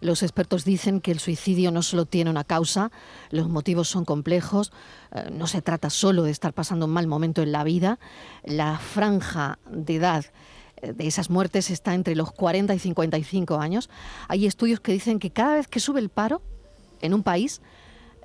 Los 0.00 0.22
expertos 0.22 0.64
dicen 0.64 1.00
que 1.00 1.10
el 1.10 1.20
suicidio 1.20 1.70
no 1.70 1.82
solo 1.82 2.06
tiene 2.06 2.30
una 2.30 2.44
causa, 2.44 2.90
los 3.30 3.48
motivos 3.48 3.88
son 3.88 4.04
complejos, 4.04 4.72
eh, 5.12 5.30
no 5.30 5.46
se 5.46 5.62
trata 5.62 5.90
solo 5.90 6.22
de 6.22 6.30
estar 6.30 6.54
pasando 6.54 6.86
un 6.86 6.92
mal 6.92 7.06
momento 7.06 7.42
en 7.42 7.52
la 7.52 7.64
vida, 7.64 7.98
la 8.44 8.78
franja 8.78 9.58
de 9.70 9.96
edad 9.96 10.24
eh, 10.78 10.92
de 10.92 11.06
esas 11.06 11.28
muertes 11.28 11.70
está 11.70 11.94
entre 11.94 12.16
los 12.16 12.32
40 12.32 12.74
y 12.74 12.78
55 12.78 13.58
años. 13.58 13.90
Hay 14.28 14.46
estudios 14.46 14.80
que 14.80 14.92
dicen 14.92 15.18
que 15.18 15.30
cada 15.30 15.54
vez 15.54 15.68
que 15.68 15.80
sube 15.80 16.00
el 16.00 16.08
paro 16.08 16.40
en 17.02 17.14
un 17.14 17.22
país, 17.22 17.60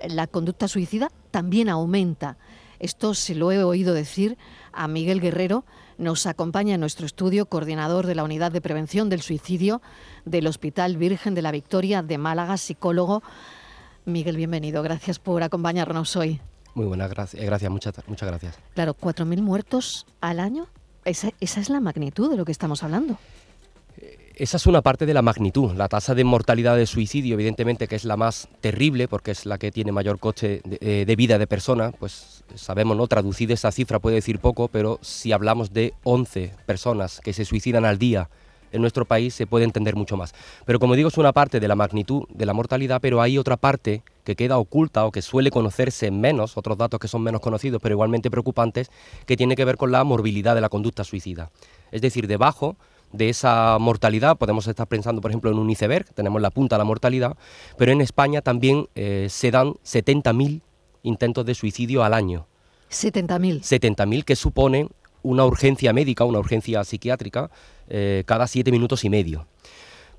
la 0.07 0.27
conducta 0.27 0.67
suicida 0.67 1.11
también 1.31 1.69
aumenta. 1.69 2.37
Esto 2.79 3.13
se 3.13 3.35
lo 3.35 3.51
he 3.51 3.63
oído 3.63 3.93
decir 3.93 4.37
a 4.73 4.87
Miguel 4.87 5.21
Guerrero, 5.21 5.65
nos 5.97 6.25
acompaña 6.25 6.75
en 6.75 6.79
nuestro 6.79 7.05
estudio 7.05 7.45
coordinador 7.45 8.05
de 8.05 8.15
la 8.15 8.23
Unidad 8.23 8.51
de 8.51 8.61
Prevención 8.61 9.09
del 9.09 9.21
Suicidio 9.21 9.81
del 10.25 10.47
Hospital 10.47 10.97
Virgen 10.97 11.35
de 11.35 11.41
la 11.41 11.51
Victoria 11.51 12.01
de 12.03 12.17
Málaga, 12.17 12.57
psicólogo. 12.57 13.23
Miguel, 14.05 14.37
bienvenido. 14.37 14.83
Gracias 14.83 15.19
por 15.19 15.41
acompañarnos 15.43 16.15
hoy. 16.15 16.41
Muy 16.73 16.85
buenas, 16.85 17.09
gracias, 17.09 17.41
eh, 17.41 17.45
gracias 17.45 17.71
muchas, 17.71 17.95
muchas 18.07 18.27
gracias. 18.27 18.59
Claro, 18.73 18.95
4.000 18.95 19.41
muertos 19.41 20.05
al 20.19 20.39
año. 20.39 20.67
Esa, 21.05 21.29
esa 21.39 21.59
es 21.61 21.69
la 21.69 21.79
magnitud 21.79 22.29
de 22.29 22.37
lo 22.37 22.45
que 22.45 22.51
estamos 22.51 22.83
hablando. 22.83 23.17
Esa 24.37 24.57
es 24.57 24.67
una 24.67 24.81
parte 24.81 25.05
de 25.05 25.13
la 25.13 25.21
magnitud. 25.21 25.73
La 25.75 25.87
tasa 25.87 26.13
de 26.13 26.25
mortalidad 26.25 26.75
de 26.75 26.85
suicidio, 26.87 27.35
evidentemente, 27.35 27.87
que 27.87 27.95
es 27.95 28.03
la 28.03 28.17
más 28.17 28.49
terrible, 28.59 29.07
porque 29.07 29.31
es 29.31 29.45
la 29.45 29.57
que 29.57 29.71
tiene 29.71 29.93
mayor 29.93 30.19
coste 30.19 30.61
de, 30.65 30.77
eh, 30.81 31.15
vida 31.15 31.37
de 31.37 31.47
persona, 31.47 31.93
pues 31.97 32.43
sabemos, 32.53 32.97
¿no? 32.97 33.07
Traducida 33.07 33.53
esa 33.53 33.71
cifra 33.71 33.99
puede 33.99 34.17
decir 34.17 34.39
poco, 34.39 34.67
pero 34.67 34.99
si 35.01 35.31
hablamos 35.31 35.71
de 35.71 35.93
11 36.03 36.51
personas 36.65 37.21
que 37.21 37.31
se 37.31 37.45
suicidan 37.45 37.85
al 37.85 37.97
día 37.97 38.29
en 38.73 38.81
nuestro 38.81 39.05
país, 39.05 39.33
se 39.33 39.47
puede 39.47 39.63
entender 39.63 39.95
mucho 39.95 40.17
más. 40.17 40.33
Pero 40.65 40.79
como 40.79 40.97
digo, 40.97 41.07
es 41.07 41.17
una 41.17 41.31
parte 41.31 41.61
de 41.61 41.69
la 41.69 41.75
magnitud 41.75 42.23
de 42.27 42.45
la 42.45 42.51
mortalidad, 42.51 42.99
pero 42.99 43.21
hay 43.21 43.37
otra 43.37 43.55
parte 43.55 44.03
que 44.25 44.35
queda 44.35 44.57
oculta 44.57 45.05
o 45.05 45.11
que 45.11 45.21
suele 45.21 45.49
conocerse 45.49 46.11
menos, 46.11 46.57
otros 46.57 46.77
datos 46.77 46.99
que 46.99 47.07
son 47.07 47.21
menos 47.21 47.39
conocidos, 47.39 47.81
pero 47.81 47.93
igualmente 47.93 48.29
preocupantes, 48.29 48.91
que 49.25 49.37
tiene 49.37 49.55
que 49.55 49.63
ver 49.63 49.77
con 49.77 49.93
la 49.93 50.03
morbilidad 50.03 50.55
de 50.55 50.61
la 50.61 50.67
conducta 50.67 51.05
suicida. 51.05 51.51
Es 51.93 52.01
decir, 52.01 52.27
debajo 52.27 52.75
de 53.15 53.29
esa 53.29 53.77
mortalidad. 53.79 54.37
Podemos 54.37 54.67
estar 54.67 54.87
pensando, 54.87 55.21
por 55.21 55.31
ejemplo, 55.31 55.51
en 55.51 55.57
un 55.57 55.69
iceberg, 55.69 56.05
tenemos 56.13 56.41
la 56.41 56.51
punta 56.51 56.75
de 56.75 56.79
la 56.79 56.85
mortalidad, 56.85 57.35
pero 57.77 57.91
en 57.91 58.01
España 58.01 58.41
también 58.41 58.87
eh, 58.95 59.27
se 59.29 59.51
dan 59.51 59.73
70.000 59.85 60.61
intentos 61.03 61.45
de 61.45 61.55
suicidio 61.55 62.03
al 62.03 62.13
año. 62.13 62.47
70.000. 62.89 63.61
70.000 63.61 64.23
que 64.23 64.35
suponen 64.35 64.89
una 65.23 65.45
urgencia 65.45 65.91
médica, 65.91 66.23
una 66.23 66.39
urgencia 66.39 66.83
psiquiátrica, 66.83 67.49
eh, 67.89 68.23
cada 68.25 68.47
siete 68.47 68.71
minutos 68.71 69.03
y 69.03 69.09
medio. 69.09 69.47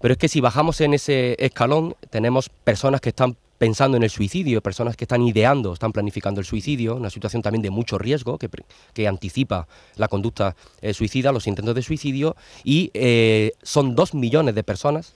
Pero 0.01 0.13
es 0.13 0.19
que 0.19 0.29
si 0.29 0.41
bajamos 0.41 0.81
en 0.81 0.95
ese 0.95 1.37
escalón, 1.39 1.95
tenemos 2.11 2.49
personas 2.49 3.01
que 3.01 3.11
están 3.11 3.37
pensando 3.59 3.97
en 3.97 4.03
el 4.03 4.11
suicidio, 4.11 4.63
personas 4.63 4.97
que 4.97 5.05
están 5.05 5.23
ideando, 5.23 5.73
están 5.73 5.93
planificando 5.93 6.41
el 6.41 6.47
suicidio, 6.47 6.97
una 6.97 7.11
situación 7.11 7.43
también 7.43 7.63
de 7.63 7.71
mucho 7.71 7.99
riesgo 7.99 8.39
que, 8.39 8.49
que 8.93 9.09
anticipa 9.09 9.67
la 9.97 10.09
conducta 10.09 10.57
eh, 10.81 10.95
suicida, 10.95 11.33
los 11.33 11.47
intentos 11.47 11.75
de 11.75 11.83
suicidio, 11.83 12.37
y 12.65 12.91
eh, 12.95 13.53
son 13.63 13.95
dos 13.95 14.15
millones 14.15 14.55
de 14.55 14.65
personas 14.65 15.15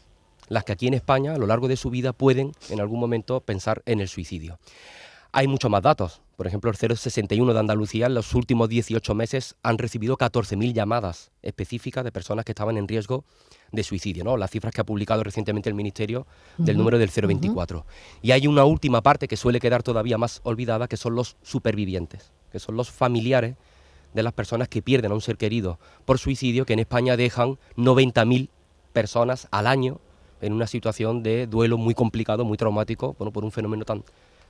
las 0.49 0.65
que 0.65 0.73
aquí 0.73 0.89
en 0.89 0.95
España 0.95 1.35
a 1.35 1.39
lo 1.39 1.47
largo 1.47 1.69
de 1.69 1.77
su 1.77 1.91
vida 1.91 2.13
pueden 2.13 2.53
en 2.71 2.81
algún 2.81 2.99
momento 2.99 3.41
pensar 3.41 3.83
en 3.87 4.01
el 4.01 4.09
suicidio. 4.09 4.59
Hay 5.33 5.47
muchos 5.47 5.71
más 5.71 5.83
datos. 5.83 6.23
Por 6.37 6.49
ejemplo, 6.49 6.71
el 6.71 6.77
061 6.77 7.53
de 7.53 7.61
Andalucía 7.61 8.07
en 8.07 8.15
los 8.15 8.35
últimos 8.35 8.69
18 8.69 9.15
meses 9.15 9.55
han 9.63 9.79
recibido 9.79 10.17
14.000 10.19 10.73
llamadas 10.73 11.31
específicas 11.43 12.03
de 12.03 12.11
personas 12.11 12.45
que 12.45 12.53
estaban 12.53 12.77
en 12.79 12.89
riesgo 12.89 13.25
de 13.73 13.83
suicidio, 13.83 14.25
¿no? 14.25 14.37
Las 14.37 14.51
cifras 14.51 14.75
que 14.75 14.81
ha 14.81 14.85
publicado 14.85 15.23
recientemente 15.23 15.69
el 15.69 15.75
Ministerio 15.75 16.27
del 16.59 16.77
número 16.77 16.99
del 16.99 17.11
024. 17.11 17.87
Y 18.23 18.33
hay 18.33 18.47
una 18.47 18.65
última 18.65 19.03
parte 19.03 19.29
que 19.29 19.37
suele 19.37 19.61
quedar 19.61 19.83
todavía 19.83 20.19
más 20.19 20.41
olvidada, 20.45 20.89
que 20.89 20.97
son 20.97 21.15
los 21.15 21.37
supervivientes, 21.43 22.33
que 22.51 22.59
son 22.59 22.77
los 22.77 22.91
familiares 22.91 23.57
de 24.15 24.23
las 24.23 24.33
personas 24.33 24.69
que 24.69 24.83
pierden 24.83 25.13
a 25.13 25.15
un 25.15 25.21
ser 25.21 25.37
querido 25.37 25.79
por 26.05 26.19
suicidio, 26.19 26.67
que 26.67 26.73
en 26.73 26.81
España 26.81 27.17
dejan 27.17 27.59
90.000 27.77 28.49
personas 28.93 29.49
al 29.51 29.67
año 29.67 30.01
en 30.41 30.53
una 30.53 30.67
situación 30.67 31.23
de 31.23 31.47
duelo 31.47 31.79
muy 31.79 31.95
complicado, 31.95 32.45
muy 32.45 32.57
traumático, 32.57 33.15
bueno, 33.19 33.33
por 33.33 33.45
un 33.45 33.53
fenómeno 33.53 33.85
tan 33.85 34.03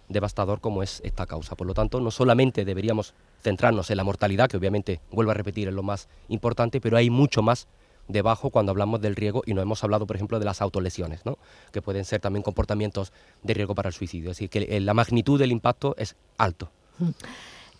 devastador 0.08 0.60
como 0.60 0.82
es 0.82 1.00
esta 1.04 1.26
causa. 1.26 1.56
Por 1.56 1.66
lo 1.66 1.74
tanto, 1.74 2.00
no 2.00 2.10
solamente 2.10 2.64
deberíamos 2.64 3.14
centrarnos 3.42 3.90
en 3.90 3.96
la 3.96 4.04
mortalidad, 4.04 4.48
que 4.48 4.56
obviamente, 4.56 5.00
vuelvo 5.10 5.30
a 5.30 5.34
repetir, 5.34 5.68
es 5.68 5.74
lo 5.74 5.82
más 5.82 6.08
importante, 6.28 6.80
pero 6.80 6.96
hay 6.96 7.10
mucho 7.10 7.42
más 7.42 7.68
debajo 8.12 8.50
cuando 8.50 8.70
hablamos 8.70 9.00
del 9.00 9.16
riesgo 9.16 9.42
y 9.46 9.54
no 9.54 9.62
hemos 9.62 9.82
hablado, 9.84 10.06
por 10.06 10.16
ejemplo, 10.16 10.38
de 10.38 10.44
las 10.44 10.60
autolesiones, 10.60 11.24
¿no? 11.24 11.38
que 11.72 11.82
pueden 11.82 12.04
ser 12.04 12.20
también 12.20 12.42
comportamientos 12.42 13.12
de 13.42 13.54
riesgo 13.54 13.74
para 13.74 13.88
el 13.88 13.94
suicidio. 13.94 14.30
Es 14.30 14.36
decir, 14.36 14.50
que 14.50 14.80
la 14.80 14.94
magnitud 14.94 15.38
del 15.38 15.52
impacto 15.52 15.94
es 15.98 16.16
alto. 16.38 16.70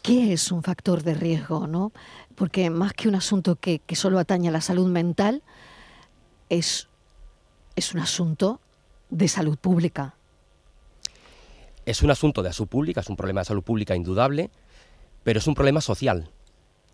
¿Qué 0.03 0.33
es 0.33 0.51
un 0.51 0.63
factor 0.63 1.03
de 1.03 1.15
riesgo? 1.15 1.67
¿no? 1.67 1.93
Porque 2.35 2.71
más 2.71 2.93
que 2.93 3.09
un 3.09 3.15
asunto 3.15 3.57
que, 3.57 3.81
solo 3.93 4.19
atañe 4.19 4.49
a 4.49 4.53
la 4.53 4.61
salud 4.61 4.89
mental, 4.89 5.43
es, 6.49 6.89
es 7.77 7.95
un 7.95 8.01
asunto 8.01 8.61
de 9.11 9.29
salud 9.29 9.59
pública. 9.59 10.15
Es 11.87 12.03
un 12.03 12.11
asunto 12.11 12.43
de 12.43 12.53
salud 12.53 12.69
pública, 12.69 13.01
es 13.01 13.09
un 13.09 13.17
problema 13.17 13.41
de 13.41 13.47
salud 13.47 13.63
pública 13.63 13.97
indudable, 13.97 14.51
pero 15.23 15.39
es 15.39 15.47
un 15.47 15.55
problema 15.55 15.81
social. 15.81 16.31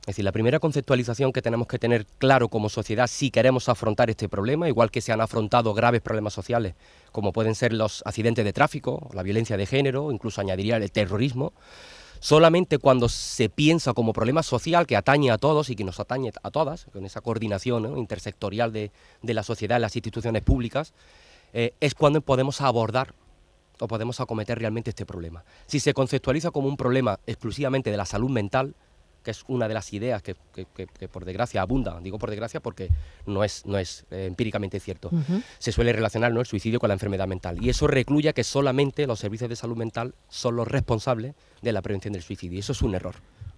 Es 0.07 0.15
decir, 0.15 0.25
la 0.25 0.31
primera 0.31 0.61
conceptualización 0.61 1.33
que 1.33 1.43
tenemos 1.43 1.67
que 1.67 1.81
tener 1.81 2.07
claro 2.07 2.49
como 2.49 2.69
sociedad 2.69 3.09
si 3.09 3.33
queremos 3.33 3.69
afrontar 3.69 4.09
este 4.09 4.29
problema, 4.29 4.69
igual 4.69 4.93
que 4.93 5.01
se 5.01 5.11
han 5.11 5.21
afrontado 5.21 5.75
graves 5.75 6.01
problemas 6.01 6.33
sociales, 6.33 6.77
como 7.11 7.33
pueden 7.33 7.57
ser 7.57 7.73
los 7.73 8.05
accidentes 8.07 8.45
de 8.45 8.53
tráfico, 8.53 9.11
la 9.15 9.25
violencia 9.25 9.57
de 9.57 9.67
género, 9.67 10.13
incluso 10.13 10.41
añadiría 10.41 10.77
el 10.77 10.93
terrorismo, 10.93 11.53
solamente 12.21 12.79
cuando 12.79 13.09
se 13.09 13.49
piensa 13.49 13.95
como 13.95 14.13
problema 14.13 14.45
social 14.45 14.87
que 14.87 14.97
atañe 14.97 15.33
a 15.33 15.39
todos 15.39 15.71
y 15.71 15.75
que 15.75 15.83
nos 15.83 15.99
atañe 15.99 16.31
a 16.41 16.51
todas, 16.53 16.87
con 16.93 17.05
esa 17.05 17.21
coordinación 17.21 17.99
intersectorial 17.99 18.73
de, 18.73 18.93
la 19.23 19.43
sociedad, 19.43 19.81
las 19.81 19.97
instituciones 19.97 20.43
públicas, 20.43 20.95
eh, 21.53 21.75
es 21.81 21.97
cuando 21.97 22.21
podemos 22.21 22.61
abordar 22.61 23.13
o 23.81 23.89
podemos 23.89 24.21
acometer 24.21 24.57
realmente 24.61 24.91
este 24.91 25.05
problema. 25.05 25.45
Si 25.67 25.81
se 25.81 25.95
conceptualiza 25.95 26.53
como 26.53 26.69
un 26.69 26.77
problema 26.77 27.19
exclusivamente 27.27 27.91
de 27.91 27.97
la 27.97 28.07
salud 28.07 28.31
mental, 28.31 28.77
que 29.27 29.33
es 29.33 29.43
una 29.49 29.67
de 29.67 29.75
las 29.75 29.93
ideas 29.93 30.23
que, 30.23 30.37
por 31.09 31.25
desgracia 31.25 31.61
abunda, 31.61 31.99
digo 32.01 32.17
por 32.17 32.31
desgracia 32.31 32.61
porque 32.61 32.91
no 33.27 33.43
es, 33.43 33.67
no 33.67 33.77
es 33.77 34.07
eh, 34.13 34.27
empíricamente 34.27 34.79
cierto, 34.79 35.11
se 35.59 35.73
suele 35.73 35.93
relacionar 35.93 36.33
¿no? 36.33 36.39
el 36.39 36.47
suicidio 36.47 36.79
con 36.79 36.87
la 36.87 36.95
enfermedad 36.95 37.27
mental. 37.27 37.59
Y 37.61 37.69
eso 37.69 37.89
recluye 37.89 38.33
que 38.35 38.45
solamente 38.45 39.05
los 39.09 39.19
servicios 39.19 39.51
de 39.51 39.57
salud 39.57 39.77
mental 39.77 40.15
son 40.29 40.55
los 40.55 40.69
responsables 40.69 41.35
de 41.61 41.73
la 41.73 41.83
prevención 41.83 42.13
del 42.13 42.23
suicidio. 42.23 42.55
Y 42.55 42.61
eso 42.61 42.71
es 42.71 42.83
un 42.83 42.95
error. 42.95 43.17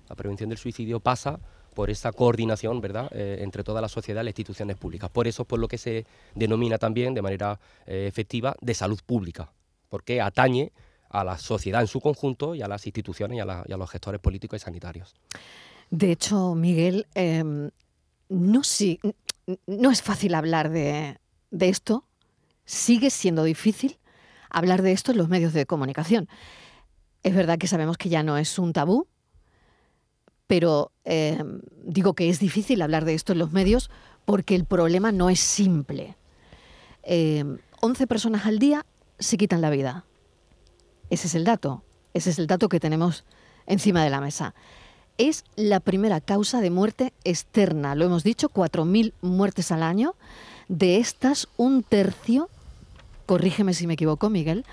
La 0.08 0.16
prevención 0.16 0.48
del 0.48 0.56
suicidio 0.56 1.00
pasa 1.00 1.38
por 1.74 1.90
esa 1.90 2.12
coordinación 2.12 2.80
¿verdad? 2.80 3.10
Eh, 3.12 3.40
entre 3.42 3.62
toda 3.62 3.82
la 3.82 3.90
sociedad 3.90 4.22
y 4.22 4.24
las 4.24 4.32
instituciones 4.32 4.78
públicas. 4.78 5.10
Por 5.10 5.28
eso 5.28 5.44
por 5.44 5.58
lo 5.58 5.68
que 5.68 5.76
se 5.76 6.06
denomina 6.34 6.78
también 6.78 7.12
de 7.12 7.20
manera 7.20 7.60
eh, 7.86 8.06
efectiva 8.08 8.56
de 8.62 8.72
salud 8.72 9.00
pública, 9.04 9.52
porque 9.90 10.22
atañe 10.22 10.72
a 11.10 11.24
la 11.24 11.38
sociedad 11.38 11.80
en 11.80 11.86
su 11.86 12.00
conjunto 12.00 12.54
y 12.54 12.62
a 12.62 12.68
las 12.68 12.86
instituciones 12.86 13.38
y 13.38 13.40
a, 13.40 13.76
los 13.76 13.90
gestores 13.90 14.20
políticos 14.20 14.60
y 14.60 14.64
sanitarios. 14.64 15.14
De 15.90 16.12
hecho, 16.12 16.54
Miguel, 16.54 17.06
em, 17.14 17.70
no, 18.28 18.62
no 19.66 19.90
es 19.90 20.02
fácil 20.02 20.34
hablar 20.34 20.70
de, 20.70 21.18
esto, 21.60 22.04
sigue 22.64 23.10
siendo 23.10 23.44
difícil 23.44 23.98
hablar 24.50 24.82
de 24.82 24.92
esto 24.92 25.12
en 25.12 25.18
los 25.18 25.28
medios 25.28 25.52
de 25.52 25.66
comunicación. 25.66 26.28
Es 27.22 27.34
verdad 27.34 27.58
que 27.58 27.66
sabemos 27.66 27.96
que 27.96 28.08
ya 28.08 28.22
no 28.22 28.36
es 28.36 28.58
un 28.58 28.72
tabú, 28.72 29.06
pero 30.46 30.92
em, 31.04 31.60
digo 31.82 32.14
que 32.14 32.28
es 32.28 32.38
difícil 32.38 32.80
hablar 32.82 33.04
de 33.04 33.14
esto 33.14 33.32
en 33.32 33.38
los 33.38 33.52
medios 33.52 33.90
porque 34.24 34.54
el 34.54 34.64
problema 34.64 35.12
no 35.12 35.30
es 35.30 35.40
simple. 35.40 36.16
11 37.02 37.58
em, 37.80 38.08
personas 38.08 38.44
al 38.44 38.58
día 38.58 38.84
se 39.18 39.38
quitan 39.38 39.62
la 39.62 39.70
vida. 39.70 40.04
Ese 41.10 41.26
es 41.26 41.34
el 41.34 41.44
dato, 41.44 41.82
ese 42.14 42.30
es 42.30 42.38
el 42.38 42.46
dato 42.46 42.68
que 42.68 42.80
tenemos 42.80 43.24
encima 43.66 44.02
de 44.04 44.10
la 44.10 44.20
mesa. 44.20 44.54
Es 45.16 45.44
la 45.56 45.80
primera 45.80 46.20
causa 46.20 46.60
de 46.60 46.70
muerte 46.70 47.12
externa, 47.24 47.94
lo 47.94 48.04
hemos 48.04 48.22
dicho, 48.22 48.48
4.000 48.50 49.12
muertes 49.20 49.72
al 49.72 49.82
año. 49.82 50.14
De 50.68 50.98
estas, 50.98 51.48
un 51.56 51.82
tercio, 51.82 52.48
corrígeme 53.26 53.74
si 53.74 53.86
me 53.86 53.94
equivoco, 53.94 54.30
Miguel, 54.30 54.64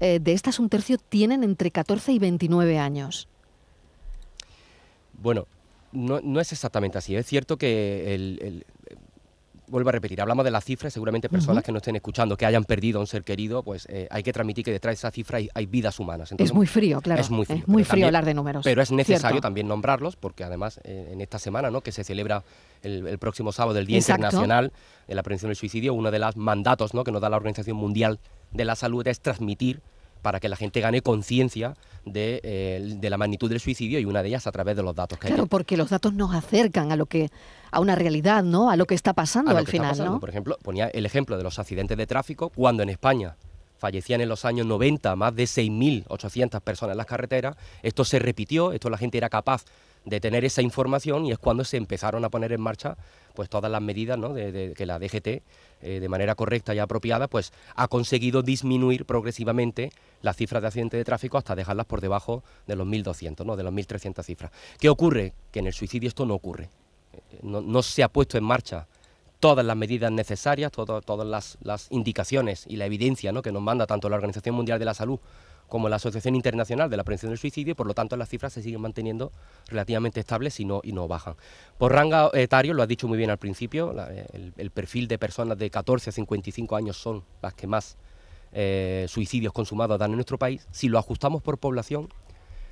eh, 0.00 0.20
de 0.20 0.32
estas 0.32 0.58
un 0.58 0.68
tercio 0.68 0.98
tienen 0.98 1.44
entre 1.44 1.70
14 1.70 2.12
y 2.12 2.18
29 2.18 2.78
años. 2.78 3.28
Bueno, 5.20 5.46
no, 5.92 6.40
es 6.40 6.52
exactamente 6.52 6.98
así. 6.98 7.14
Es 7.14 7.26
cierto 7.26 7.56
que 7.56 8.64
vuelvo 9.68 9.88
a 9.88 9.92
repetir, 9.92 10.20
hablamos 10.20 10.44
de 10.44 10.50
las 10.50 10.64
cifras, 10.64 10.92
seguramente 10.92 11.28
personas 11.28 11.64
que 11.64 11.72
no 11.72 11.78
estén 11.78 11.96
escuchando, 11.96 12.36
que 12.36 12.46
hayan 12.46 12.64
perdido 12.64 12.98
a 12.98 13.00
un 13.00 13.06
ser 13.06 13.24
querido, 13.24 13.62
pues 13.62 13.86
eh, 13.90 14.06
hay 14.10 14.22
que 14.22 14.32
transmitir 14.32 14.64
que 14.64 14.72
detrás 14.72 14.92
de 14.92 14.94
esa 14.94 15.10
cifra 15.10 15.38
hay, 15.54 15.66
vidas 15.66 15.98
humanas. 15.98 16.32
es 16.36 16.52
muy 16.52 16.66
frío, 16.66 17.00
claro. 17.00 17.20
Es 17.20 17.30
muy 17.30 17.46
frío, 17.46 17.62
muy 17.66 17.84
frío 17.84 18.06
hablar 18.06 18.24
de 18.24 18.34
números. 18.34 18.64
Pero 18.64 18.82
es 18.82 18.92
necesario 18.92 19.40
también 19.40 19.66
nombrarlos, 19.66 20.16
porque 20.16 20.44
además 20.44 20.80
eh, 20.84 21.10
en 21.12 21.20
esta 21.20 21.38
semana, 21.38 21.70
¿no? 21.70 21.80
que 21.80 21.92
se 21.92 22.04
celebra 22.04 22.44
el, 22.82 23.18
próximo 23.18 23.52
sábado, 23.52 23.78
el 23.78 23.86
Día 23.86 23.98
Internacional 23.98 24.72
de 25.08 25.14
la 25.14 25.22
Prevención 25.22 25.48
del 25.48 25.56
Suicidio, 25.56 25.94
uno 25.94 26.10
de 26.10 26.18
los 26.18 26.36
mandatos 26.36 26.94
¿no? 26.94 27.04
que 27.04 27.12
nos 27.12 27.20
da 27.20 27.28
la 27.28 27.36
Organización 27.36 27.76
Mundial 27.76 28.18
de 28.52 28.64
la 28.64 28.76
Salud 28.76 29.06
es 29.06 29.20
transmitir 29.20 29.80
para 30.24 30.40
que 30.40 30.48
la 30.48 30.56
gente 30.56 30.80
gane 30.80 31.02
conciencia 31.02 31.76
eh, 32.06 32.96
de, 32.98 33.10
la 33.10 33.18
magnitud 33.18 33.50
del 33.50 33.60
suicidio 33.60 34.00
y 34.00 34.06
una 34.06 34.22
de 34.22 34.28
ellas 34.28 34.46
a 34.46 34.52
través 34.52 34.74
de 34.74 34.82
los 34.82 34.94
datos 34.94 35.18
que 35.18 35.28
Claro, 35.28 35.46
porque 35.46 35.76
los 35.76 35.90
datos 35.90 36.14
nos 36.14 36.34
acercan 36.34 36.90
a 36.90 36.96
lo 36.96 37.04
que 37.04 37.30
a 37.70 37.78
una 37.78 37.94
realidad, 37.94 38.42
¿no? 38.42 38.70
A 38.70 38.76
lo 38.76 38.86
que 38.86 38.94
está 38.94 39.12
pasando 39.12 39.54
al 39.54 39.66
final, 39.66 39.98
¿no? 39.98 40.20
Por 40.20 40.30
ejemplo, 40.30 40.56
ponía 40.62 40.86
el 40.88 41.04
ejemplo 41.04 41.36
de 41.36 41.42
los 41.42 41.58
accidentes 41.58 41.98
de 41.98 42.06
tráfico 42.06 42.48
cuando 42.48 42.82
en 42.82 42.88
España 42.88 43.36
fallecían 43.76 44.22
en 44.22 44.30
los 44.30 44.46
años 44.46 44.64
90 44.64 45.14
más 45.14 45.36
de 45.36 45.44
6.800 45.44 46.62
personas 46.62 46.94
en 46.94 46.98
las 46.98 47.06
carreteras. 47.06 47.54
Esto 47.82 48.06
se 48.06 48.18
repitió, 48.18 48.72
esto 48.72 48.88
la 48.88 48.96
gente 48.96 49.18
era 49.18 49.28
capaz 49.28 49.66
de 50.04 50.20
tener 50.20 50.44
esa 50.44 50.62
información 50.62 51.26
y 51.26 51.32
es 51.32 51.38
cuando 51.38 51.64
se 51.64 51.76
empezaron 51.76 52.24
a 52.24 52.28
poner 52.28 52.52
en 52.52 52.60
marcha 52.60 52.96
pues 53.34 53.48
todas 53.48 53.70
las 53.70 53.80
medidas 53.80 54.18
¿no? 54.18 54.34
de, 54.34 54.74
que 54.76 54.86
la 54.86 54.98
DGT 54.98 55.26
eh, 55.26 55.42
de 55.82 56.08
manera 56.08 56.34
correcta 56.34 56.74
y 56.74 56.78
apropiada 56.78 57.26
pues 57.26 57.52
ha 57.74 57.88
conseguido 57.88 58.42
disminuir 58.42 59.06
progresivamente 59.06 59.92
las 60.22 60.36
cifras 60.36 60.62
de 60.62 60.68
accidentes 60.68 60.98
de 60.98 61.04
tráfico 61.04 61.38
hasta 61.38 61.56
dejarlas 61.56 61.86
por 61.86 62.00
debajo 62.00 62.42
de 62.66 62.76
los 62.76 62.86
1.200, 62.86 63.44
¿no? 63.44 63.56
de 63.56 63.62
los 63.62 63.72
1.300 63.72 64.22
cifras. 64.22 64.52
¿Qué 64.78 64.88
ocurre? 64.88 65.32
Que 65.50 65.60
en 65.60 65.66
el 65.66 65.72
suicidio 65.72 66.08
esto 66.08 66.26
no 66.26 66.34
ocurre. 66.34 66.68
Eh, 67.12 67.40
no, 67.42 67.82
se 67.82 68.02
ha 68.02 68.08
puesto 68.08 68.38
en 68.38 68.44
marcha 68.44 68.86
todas 69.40 69.64
las 69.64 69.76
medidas 69.76 70.10
necesarias, 70.10 70.72
todas 70.72 71.26
las, 71.26 71.58
las, 71.62 71.90
indicaciones 71.90 72.64
y 72.66 72.76
la 72.76 72.86
evidencia 72.86 73.32
¿no? 73.32 73.42
que 73.42 73.52
nos 73.52 73.62
manda 73.62 73.86
tanto 73.86 74.08
la 74.08 74.16
Organización 74.16 74.54
Mundial 74.54 74.78
de 74.78 74.84
la 74.86 74.94
Salud 74.94 75.18
como 75.68 75.88
la 75.88 75.96
Asociación 75.96 76.34
Internacional 76.34 76.90
de 76.90 76.96
la 76.96 77.04
Prevención 77.04 77.30
del 77.30 77.38
Suicidio 77.38 77.74
por 77.74 77.86
lo 77.86 77.94
tanto 77.94 78.16
las 78.16 78.28
cifras 78.28 78.52
se 78.52 78.62
siguen 78.62 78.80
manteniendo 78.80 79.32
relativamente 79.68 80.20
estables 80.20 80.58
y 80.60 80.64
no, 80.64 80.80
y 80.82 80.92
no 80.92 81.08
bajan. 81.08 81.34
Por 81.78 81.92
rango 81.92 82.34
etario, 82.34 82.74
lo 82.74 82.82
has 82.82 82.88
dicho 82.88 83.08
muy 83.08 83.18
bien 83.18 83.30
al 83.30 83.38
principio, 83.38 83.94
el, 84.56 84.70
perfil 84.70 85.08
de 85.08 85.18
personas 85.18 85.58
de 85.58 85.70
14 85.70 86.10
a 86.10 86.12
55 86.12 86.76
años 86.76 86.96
son 86.96 87.24
las 87.42 87.54
que 87.54 87.66
más 87.66 87.96
eh, 88.52 89.06
suicidios 89.08 89.52
consumados 89.52 89.98
dan 89.98 90.10
en 90.10 90.16
nuestro 90.16 90.38
país. 90.38 90.66
Si 90.70 90.88
lo 90.88 90.98
ajustamos 90.98 91.42
por 91.42 91.58
población, 91.58 92.08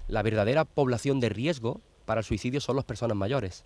la 0.08 0.22
verdadera 0.22 0.64
población 0.64 1.20
de 1.20 1.28
riesgo 1.28 1.80
para 2.04 2.20
el 2.20 2.24
suicidio 2.24 2.60
son 2.60 2.76
las 2.76 2.84
personas 2.84 3.16
mayores. 3.16 3.64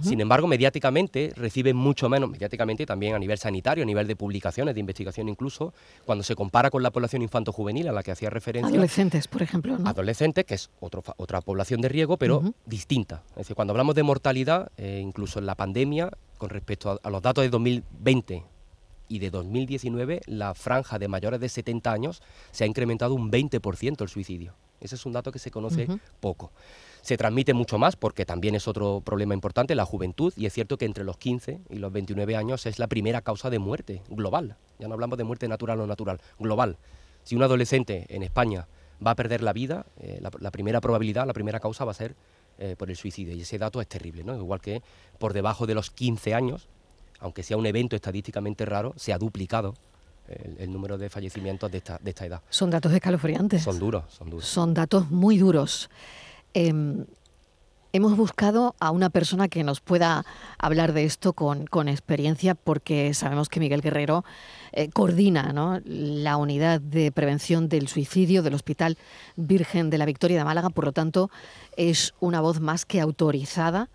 Sin 0.00 0.20
embargo, 0.20 0.46
mediáticamente 0.46 1.32
reciben 1.36 1.76
mucho 1.76 2.08
menos, 2.08 2.30
mediáticamente 2.30 2.84
también 2.86 3.14
a 3.14 3.18
nivel 3.18 3.38
sanitario, 3.38 3.84
a 3.84 3.86
nivel 3.86 4.06
de 4.06 4.16
publicaciones, 4.16 4.74
de 4.74 4.80
investigación 4.80 5.28
incluso, 5.28 5.72
cuando 6.04 6.24
se 6.24 6.34
compara 6.34 6.70
con 6.70 6.82
la 6.82 6.90
población 6.90 7.22
infanto-juvenil 7.22 7.88
a 7.88 7.92
la 7.92 8.02
que 8.02 8.10
hacía 8.10 8.30
referencia. 8.30 8.68
Adolescentes, 8.68 9.28
por 9.28 9.42
ejemplo. 9.42 9.78
Adolescentes, 9.84 10.44
que 10.44 10.54
es 10.54 10.70
otra 10.80 11.40
población 11.40 11.80
de 11.80 11.88
riesgo, 11.88 12.16
pero 12.16 12.42
distinta. 12.66 13.22
Es 13.30 13.36
decir, 13.36 13.56
cuando 13.56 13.72
hablamos 13.72 13.94
de 13.94 14.02
mortalidad, 14.02 14.70
eh, 14.76 15.00
incluso 15.02 15.38
en 15.38 15.46
la 15.46 15.54
pandemia, 15.54 16.10
con 16.38 16.50
respecto 16.50 17.00
a, 17.02 17.10
los 17.10 17.22
datos 17.22 17.42
de 17.42 17.50
2020 17.50 18.44
y 19.08 19.18
de 19.18 19.30
2019, 19.30 20.22
la 20.26 20.54
franja 20.54 20.98
de 20.98 21.08
mayores 21.08 21.40
de 21.40 21.48
70 21.48 21.92
años 21.92 22.22
se 22.50 22.64
ha 22.64 22.66
incrementado 22.66 23.14
un 23.14 23.30
20% 23.30 24.02
el 24.02 24.08
suicidio. 24.08 24.54
Ese 24.80 24.94
es 24.94 25.06
un 25.06 25.12
dato 25.12 25.32
que 25.32 25.38
se 25.38 25.50
conoce 25.50 25.88
poco 26.20 26.52
se 27.02 27.16
transmite 27.16 27.54
mucho 27.54 27.78
más 27.78 27.96
porque 27.96 28.24
también 28.24 28.54
es 28.54 28.68
otro 28.68 29.00
problema 29.04 29.34
importante, 29.34 29.74
la 29.74 29.84
juventud, 29.84 30.32
y 30.36 30.46
es 30.46 30.52
cierto 30.52 30.76
que 30.76 30.84
entre 30.84 31.04
los 31.04 31.16
15 31.16 31.60
y 31.70 31.76
los 31.76 31.92
29 31.92 32.36
años 32.36 32.66
es 32.66 32.78
la 32.78 32.86
primera 32.86 33.22
causa 33.22 33.50
de 33.50 33.58
muerte 33.58 34.02
global. 34.08 34.56
Ya 34.78 34.88
no 34.88 34.94
hablamos 34.94 35.18
de 35.18 35.24
muerte 35.24 35.48
natural 35.48 35.80
o 35.80 35.86
natural, 35.86 36.20
global. 36.38 36.76
Si 37.24 37.36
un 37.36 37.42
adolescente 37.42 38.06
en 38.08 38.22
España 38.22 38.66
va 39.04 39.12
a 39.12 39.14
perder 39.14 39.42
la 39.42 39.52
vida, 39.52 39.86
eh, 40.00 40.20
la, 40.20 40.50
primera 40.50 40.80
probabilidad, 40.80 41.26
la 41.26 41.32
primera 41.32 41.60
causa 41.60 41.84
va 41.84 41.92
a 41.92 41.94
ser 41.94 42.14
eh, 42.58 42.74
por 42.76 42.90
el 42.90 42.96
suicidio, 42.96 43.34
y 43.34 43.42
ese 43.42 43.58
dato 43.58 43.80
es 43.80 43.86
terrible, 43.86 44.24
¿no? 44.24 44.34
Igual 44.34 44.60
que 44.60 44.82
por 45.18 45.32
debajo 45.32 45.66
de 45.66 45.74
los 45.74 45.90
15 45.90 46.34
años, 46.34 46.68
aunque 47.20 47.42
sea 47.42 47.56
un 47.56 47.66
evento 47.66 47.96
estadísticamente 47.96 48.64
raro, 48.64 48.94
se 48.96 49.12
ha 49.12 49.18
duplicado 49.18 49.74
el, 50.28 50.70
número 50.70 50.98
de 50.98 51.08
fallecimientos 51.08 51.70
de 51.70 51.78
esta, 51.78 51.98
de 51.98 52.10
esta 52.10 52.26
edad. 52.26 52.42
Son 52.50 52.70
datos 52.70 52.92
escalofriantes. 52.92 53.62
Son 53.62 53.78
duros, 53.78 54.04
son 54.08 54.30
duros. 54.30 54.46
Son 54.46 54.74
datos 54.74 55.10
muy 55.10 55.38
duros. 55.38 55.88
Em, 56.54 57.04
hemos 57.92 58.16
buscado 58.16 58.74
a 58.80 58.90
una 58.90 59.10
persona 59.10 59.48
que 59.48 59.64
nos 59.64 59.80
pueda 59.80 60.24
hablar 60.58 60.92
de 60.92 61.04
esto 61.04 61.32
con, 61.32 61.88
experiencia, 61.88 62.54
porque 62.54 63.14
sabemos 63.14 63.48
que 63.48 63.60
Miguel 63.60 63.80
Guerrero 63.80 64.24
eh, 64.72 64.88
coordina 64.90 65.80
la 65.84 66.36
unidad 66.36 66.80
de 66.80 67.12
prevención 67.12 67.68
del 67.68 67.88
suicidio 67.88 68.42
del 68.42 68.54
Hospital 68.54 68.98
Virgen 69.36 69.90
de 69.90 69.98
la 69.98 70.06
Victoria 70.06 70.38
de 70.38 70.44
Málaga, 70.44 70.70
por 70.70 70.84
lo 70.84 70.92
tanto 70.92 71.30
es 71.76 72.14
una 72.20 72.40
voz 72.40 72.60
más 72.60 72.84
que 72.84 73.00
autorizada 73.00 73.88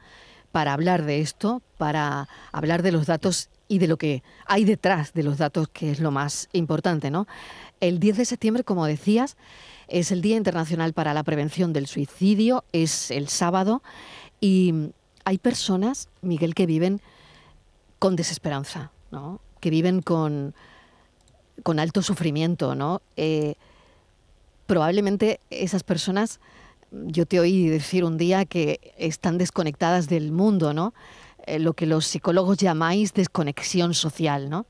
para 0.52 0.74
hablar 0.74 1.04
de 1.04 1.20
esto, 1.20 1.62
para 1.78 2.28
hablar 2.52 2.84
de 2.84 2.92
los 2.92 3.08
datos 3.08 3.50
y 3.68 3.80
de 3.80 3.88
lo 3.88 3.98
que 3.98 4.22
hay 4.46 4.66
detrás 4.66 5.14
de 5.14 5.24
los 5.24 5.38
datos, 5.38 5.68
que 5.68 5.90
es 5.90 6.00
lo 6.00 6.12
más 6.12 6.48
importante. 6.54 7.10
¿no? 7.10 7.28
El 7.80 8.00
10 8.00 8.18
de 8.18 8.26
septiembre, 8.26 8.64
como 8.64 8.86
decías, 8.86 9.36
es 9.88 10.12
el 10.12 10.22
Día 10.22 10.38
Internacional 10.38 10.94
para 10.94 11.14
la 11.14 11.24
Prevención 11.24 11.74
del 11.74 11.88
Suicidio, 11.88 12.64
es 12.72 13.12
el 13.12 13.28
sábado 13.28 13.82
y 14.40 14.92
hay 15.26 15.38
personas, 15.38 16.10
Miguel, 16.22 16.56
que 16.56 16.66
viven 16.66 17.02
con 18.00 18.16
desesperanza, 18.16 18.92
¿no? 19.12 19.40
que 19.60 19.70
viven 19.70 20.02
con, 20.02 20.54
con 21.64 21.80
alto 21.80 22.02
sufrimiento. 22.02 22.76
¿no? 22.76 23.02
Eh, 23.16 23.56
probablemente 24.66 25.40
esas 25.50 25.84
personas, 25.84 26.40
yo 26.92 27.26
te 27.26 27.40
oí 27.40 27.68
decir 27.68 28.04
un 28.04 28.18
día 28.18 28.46
que 28.46 28.94
están 28.98 29.38
desconectadas 29.38 30.10
del 30.10 30.32
mundo, 30.32 30.74
¿no? 30.74 30.94
Eh, 31.46 31.60
lo 31.60 31.74
que 31.74 31.86
los 31.86 32.06
psicólogos 32.06 32.58
llamáis 32.58 33.14
desconexión 33.14 33.94
social. 33.94 34.50
¿no? 34.50 34.66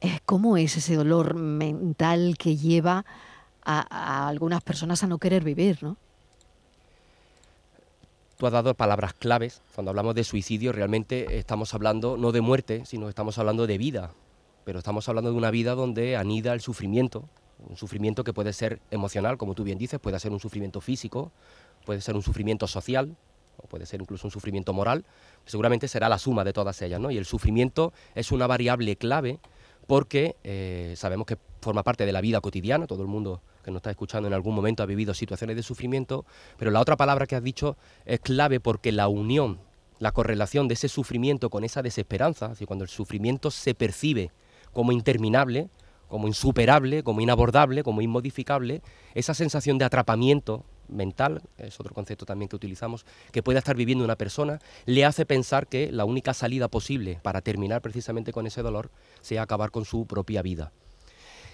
Eh, 0.00 0.18
¿Cómo 0.26 0.56
es 0.56 0.76
ese 0.76 0.94
dolor 0.94 1.34
mental 1.34 2.36
que 2.38 2.56
lleva 2.56 3.04
a, 3.66 4.28
algunas 4.28 4.62
personas 4.62 5.02
a 5.02 5.06
no 5.06 5.18
querer 5.18 5.42
vivir, 5.42 5.82
¿no? 5.82 5.96
Tú 8.36 8.46
has 8.46 8.52
dado 8.52 8.74
palabras 8.74 9.14
claves. 9.14 9.62
Cuando 9.74 9.90
hablamos 9.90 10.14
de 10.14 10.22
suicidio, 10.22 10.72
realmente 10.72 11.38
estamos 11.38 11.72
hablando 11.74 12.16
no 12.16 12.32
de 12.32 12.42
muerte, 12.42 12.84
sino 12.84 13.08
estamos 13.08 13.38
hablando 13.38 13.66
de 13.66 13.78
vida. 13.78 14.12
Pero 14.64 14.78
estamos 14.78 15.08
hablando 15.08 15.30
de 15.30 15.36
una 15.36 15.50
vida 15.50 15.74
donde 15.74 16.16
anida 16.16 16.52
el 16.52 16.60
sufrimiento, 16.60 17.24
un 17.68 17.76
sufrimiento 17.76 18.24
que 18.24 18.34
puede 18.34 18.52
ser 18.52 18.80
emocional, 18.90 19.38
como 19.38 19.54
tú 19.54 19.64
bien 19.64 19.78
dices, 19.78 19.98
puede 19.98 20.20
ser 20.20 20.32
un 20.32 20.40
sufrimiento 20.40 20.80
físico, 20.80 21.32
puede 21.86 22.02
ser 22.02 22.14
un 22.14 22.22
sufrimiento 22.22 22.66
social, 22.66 23.16
o 23.56 23.66
puede 23.68 23.86
ser 23.86 24.02
incluso 24.02 24.26
un 24.26 24.30
sufrimiento 24.30 24.74
moral, 24.74 25.04
seguramente 25.46 25.88
será 25.88 26.08
la 26.10 26.18
suma 26.18 26.44
de 26.44 26.52
todas 26.52 26.82
ellas, 26.82 27.00
¿no? 27.00 27.10
Y 27.10 27.16
el 27.16 27.24
sufrimiento 27.24 27.94
es 28.14 28.32
una 28.32 28.46
variable 28.46 28.96
clave 28.96 29.38
porque 29.86 30.36
eh, 30.44 30.94
sabemos 30.96 31.26
que 31.26 31.38
forma 31.60 31.82
parte 31.82 32.04
de 32.04 32.12
la 32.12 32.20
vida 32.20 32.40
cotidiana, 32.40 32.86
todo 32.86 33.02
el 33.02 33.08
mundo 33.08 33.40
que 33.66 33.72
nos 33.72 33.80
está 33.80 33.90
escuchando 33.90 34.28
en 34.28 34.32
algún 34.32 34.54
momento 34.54 34.84
ha 34.84 34.86
vivido 34.86 35.12
situaciones 35.12 35.56
de 35.56 35.64
sufrimiento, 35.64 36.24
pero 36.56 36.70
la 36.70 36.80
otra 36.80 36.96
palabra 36.96 37.26
que 37.26 37.34
has 37.34 37.42
dicho 37.42 37.76
es 38.04 38.20
clave 38.20 38.60
porque 38.60 38.92
la 38.92 39.08
unión, 39.08 39.58
la 39.98 40.12
correlación 40.12 40.68
de 40.68 40.74
ese 40.74 40.88
sufrimiento 40.88 41.50
con 41.50 41.64
esa 41.64 41.82
desesperanza, 41.82 42.46
así 42.46 42.64
cuando 42.64 42.84
el 42.84 42.88
sufrimiento 42.88 43.50
se 43.50 43.74
percibe 43.74 44.30
como 44.72 44.92
interminable, 44.92 45.68
como 46.06 46.28
insuperable, 46.28 47.02
como 47.02 47.20
inabordable, 47.20 47.82
como 47.82 48.02
inmodificable, 48.02 48.82
esa 49.14 49.34
sensación 49.34 49.78
de 49.78 49.84
atrapamiento 49.84 50.64
mental, 50.86 51.42
es 51.58 51.80
otro 51.80 51.92
concepto 51.92 52.24
también 52.24 52.48
que 52.48 52.54
utilizamos, 52.54 53.04
que 53.32 53.42
pueda 53.42 53.58
estar 53.58 53.74
viviendo 53.74 54.04
una 54.04 54.14
persona, 54.14 54.60
le 54.84 55.04
hace 55.04 55.26
pensar 55.26 55.66
que 55.66 55.90
la 55.90 56.04
única 56.04 56.34
salida 56.34 56.68
posible 56.68 57.18
para 57.24 57.40
terminar 57.40 57.82
precisamente 57.82 58.30
con 58.30 58.46
ese 58.46 58.62
dolor 58.62 58.92
sea 59.22 59.42
acabar 59.42 59.72
con 59.72 59.84
su 59.84 60.06
propia 60.06 60.40
vida. 60.42 60.70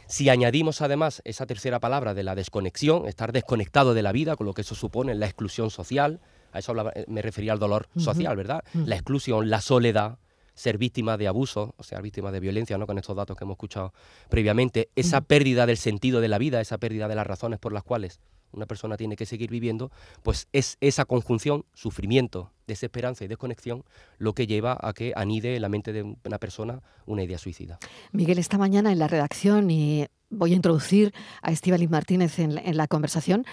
Si 0.07 0.29
añadimos 0.29 0.83
además 0.83 1.23
esa 1.25 1.47
tercera 1.47 1.81
palabra 1.81 2.15
de 2.15 2.23
la 2.23 2.35
desconexión, 2.35 3.07
estar 3.07 3.33
desconectado 3.33 3.95
de 3.95 4.03
la 4.03 4.13
vida, 4.13 4.37
con 4.37 4.47
lo 4.47 4.55
que 4.55 4.63
eso 4.63 4.75
supone 4.75 5.15
la 5.15 5.27
exclusión 5.27 5.71
social, 5.71 6.21
a 6.53 6.59
eso 6.59 6.75
eh, 6.95 7.05
me 7.09 7.23
refería 7.23 7.53
al 7.53 7.59
dolor 7.59 7.89
social, 7.97 8.37
¿verdad? 8.37 8.63
La 8.75 8.95
exclusión, 8.95 9.49
la 9.49 9.61
soledad, 9.61 10.19
ser 10.55 10.79
víctima 10.79 11.17
de 11.17 11.29
abuso, 11.29 11.75
o 11.79 11.83
sea, 11.83 12.01
víctima 12.01 12.31
de 12.31 12.41
violencia, 12.41 12.77
¿no? 12.79 12.87
Con 12.87 12.99
estos 12.99 13.17
datos 13.17 13.37
que 13.37 13.45
hemos 13.45 13.55
escuchado 13.55 13.93
previamente, 14.29 14.91
esa 14.97 15.23
pérdida 15.23 15.67
del 15.67 15.79
sentido 15.79 16.21
de 16.21 16.29
la 16.29 16.39
vida, 16.39 16.61
esa 16.61 16.79
pérdida 16.79 17.09
de 17.09 17.15
las 17.15 17.27
razones 17.27 17.59
por 17.59 17.73
las 17.73 17.83
cuales 17.83 18.21
una 18.53 18.67
persona 18.67 18.97
tiene 18.97 19.17
que 19.17 19.27
seguir 19.27 19.51
viviendo, 19.51 19.91
pues 20.23 20.49
es 20.53 20.77
esa 20.81 21.05
conjunción, 21.05 21.65
sufrimiento, 21.75 22.51
desesperanza 22.67 23.25
y 23.25 23.29
desconexión, 23.29 23.85
lo 24.19 24.35
que 24.35 24.47
lleva 24.47 24.79
a 24.81 24.93
que 24.93 25.13
anide 25.17 25.57
en 25.57 25.63
la 25.63 25.69
mente 25.69 25.93
de 25.93 26.03
una 26.03 26.39
persona 26.39 26.81
una 27.07 27.23
idea 27.23 27.39
suicida. 27.39 27.79
Miguel, 28.13 28.39
esta 28.39 28.59
mañana 28.59 28.93
en 28.93 28.99
la 28.99 29.09
redacción 29.09 29.71
y 29.71 30.07
voy 30.33 30.53
a 30.53 30.57
introducir 30.57 31.13
a 31.43 31.53
Estíbaliz 31.53 31.91
Martínez 31.91 32.39
en, 32.39 32.77
la 32.77 32.89
conversación. 32.89 33.45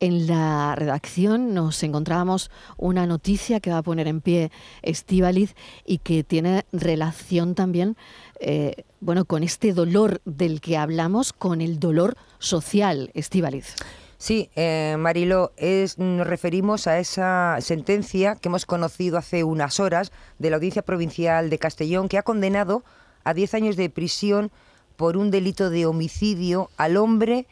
En 0.00 0.26
la 0.26 0.74
redacción 0.76 1.52
nos 1.52 1.82
encontrábamos 1.82 2.50
una 2.76 3.06
noticia 3.06 3.60
que 3.60 3.70
va 3.70 3.78
a 3.78 3.82
poner 3.82 4.06
en 4.06 4.20
pie 4.20 4.50
Estíbaliz 4.82 5.54
y 5.84 5.98
que 5.98 6.22
tiene 6.22 6.64
relación 6.72 7.54
también 7.54 7.96
eh, 8.40 8.84
bueno, 9.00 9.24
con 9.24 9.42
este 9.42 9.72
dolor 9.72 10.20
del 10.24 10.60
que 10.60 10.76
hablamos, 10.76 11.32
con 11.32 11.60
el 11.60 11.78
dolor 11.80 12.16
social, 12.38 13.10
Estíbaliz. 13.14 13.74
Sí, 14.18 14.50
eh, 14.56 14.96
Marilo, 14.98 15.52
es, 15.56 15.96
nos 15.98 16.26
referimos 16.26 16.88
a 16.88 16.98
esa 16.98 17.56
sentencia 17.60 18.34
que 18.34 18.48
hemos 18.48 18.66
conocido 18.66 19.16
hace 19.16 19.44
unas 19.44 19.78
horas 19.78 20.10
de 20.40 20.50
la 20.50 20.56
Audiencia 20.56 20.82
Provincial 20.82 21.50
de 21.50 21.58
Castellón, 21.58 22.08
que 22.08 22.18
ha 22.18 22.24
condenado 22.24 22.82
a 23.22 23.32
10 23.32 23.54
años 23.54 23.76
de 23.76 23.88
prisión 23.90 24.50
por 24.96 25.16
un 25.16 25.30
delito 25.30 25.70
de 25.70 25.86
homicidio 25.86 26.68
al 26.76 26.96
hombre 26.96 27.46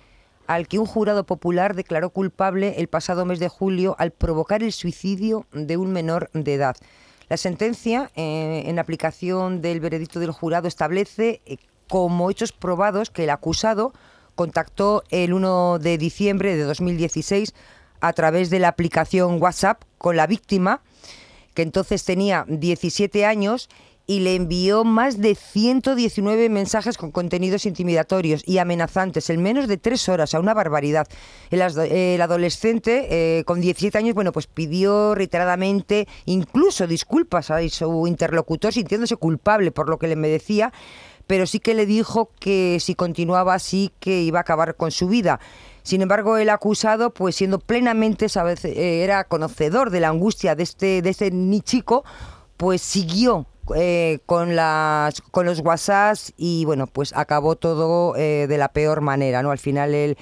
al 0.48 0.66
que 0.66 0.80
un 0.80 0.86
jurado 0.86 1.24
popular 1.24 1.74
declaró 1.74 2.10
culpable 2.10 2.74
el 2.78 2.88
pasado 2.88 3.24
mes 3.24 3.38
de 3.38 3.48
julio 3.48 3.94
al 3.98 4.10
provocar 4.10 4.64
el 4.64 4.72
suicidio 4.72 5.46
de 5.52 5.76
un 5.76 5.92
menor 5.92 6.30
de 6.32 6.54
edad. 6.54 6.76
La 7.28 7.36
sentencia, 7.36 8.10
eh, 8.16 8.64
en 8.66 8.78
aplicación 8.80 9.60
del 9.60 9.80
veredicto 9.80 10.18
del 10.18 10.32
jurado, 10.32 10.66
establece 10.66 11.40
eh, 11.46 11.58
como 11.88 12.28
hechos 12.28 12.50
probados 12.50 13.10
que 13.10 13.24
el 13.24 13.30
acusado 13.30 13.92
contactó 14.36 15.02
el 15.10 15.32
1 15.32 15.80
de 15.80 15.98
diciembre 15.98 16.56
de 16.56 16.62
2016 16.62 17.54
a 18.00 18.12
través 18.12 18.50
de 18.50 18.60
la 18.60 18.68
aplicación 18.68 19.42
WhatsApp 19.42 19.82
con 19.98 20.16
la 20.16 20.28
víctima, 20.28 20.82
que 21.54 21.62
entonces 21.62 22.04
tenía 22.04 22.44
17 22.46 23.26
años, 23.26 23.68
y 24.06 24.20
le 24.20 24.36
envió 24.36 24.84
más 24.84 25.20
de 25.20 25.34
119 25.34 26.48
mensajes 26.48 26.96
con 26.96 27.10
contenidos 27.10 27.66
intimidatorios 27.66 28.42
y 28.46 28.58
amenazantes 28.58 29.30
en 29.30 29.42
menos 29.42 29.66
de 29.66 29.78
tres 29.78 30.08
horas, 30.08 30.32
a 30.34 30.40
una 30.40 30.54
barbaridad. 30.54 31.08
El, 31.50 32.20
adolescente 32.20 33.08
eh, 33.10 33.44
con 33.44 33.60
17 33.60 33.98
años, 33.98 34.14
bueno, 34.14 34.30
pues 34.30 34.46
pidió 34.46 35.14
reiteradamente 35.14 36.06
incluso 36.24 36.86
disculpas 36.86 37.50
a 37.50 37.68
su 37.68 38.06
interlocutor 38.06 38.72
sintiéndose 38.72 39.16
culpable 39.16 39.72
por 39.72 39.88
lo 39.88 39.98
que 39.98 40.06
le 40.06 40.16
decía 40.16 40.72
pero 41.26 41.46
sí 41.46 41.60
que 41.60 41.74
le 41.74 41.86
dijo 41.86 42.30
que 42.38 42.78
si 42.80 42.94
continuaba 42.94 43.54
así 43.54 43.92
que 44.00 44.22
iba 44.22 44.38
a 44.38 44.42
acabar 44.42 44.76
con 44.76 44.90
su 44.90 45.08
vida. 45.08 45.40
Sin 45.82 46.02
embargo, 46.02 46.36
el 46.36 46.50
acusado, 46.50 47.10
pues 47.10 47.36
siendo 47.36 47.58
plenamente, 47.58 48.28
¿sabes? 48.28 48.64
Eh, 48.64 49.04
era 49.04 49.24
conocedor 49.24 49.90
de 49.90 50.00
la 50.00 50.08
angustia 50.08 50.54
de 50.54 50.64
este, 50.64 51.02
de 51.02 51.10
este 51.10 51.30
ni 51.30 51.60
chico, 51.60 52.04
pues 52.56 52.82
siguió 52.82 53.46
eh, 53.74 54.18
con, 54.26 54.56
las, 54.56 55.20
con 55.20 55.46
los 55.46 55.60
WhatsApps 55.60 56.32
y 56.36 56.64
bueno, 56.64 56.86
pues 56.86 57.12
acabó 57.16 57.56
todo 57.56 58.16
eh, 58.16 58.46
de 58.48 58.58
la 58.58 58.68
peor 58.68 59.00
manera, 59.00 59.42
¿no? 59.42 59.50
Al 59.50 59.58
final 59.58 59.94
el, 59.94 60.16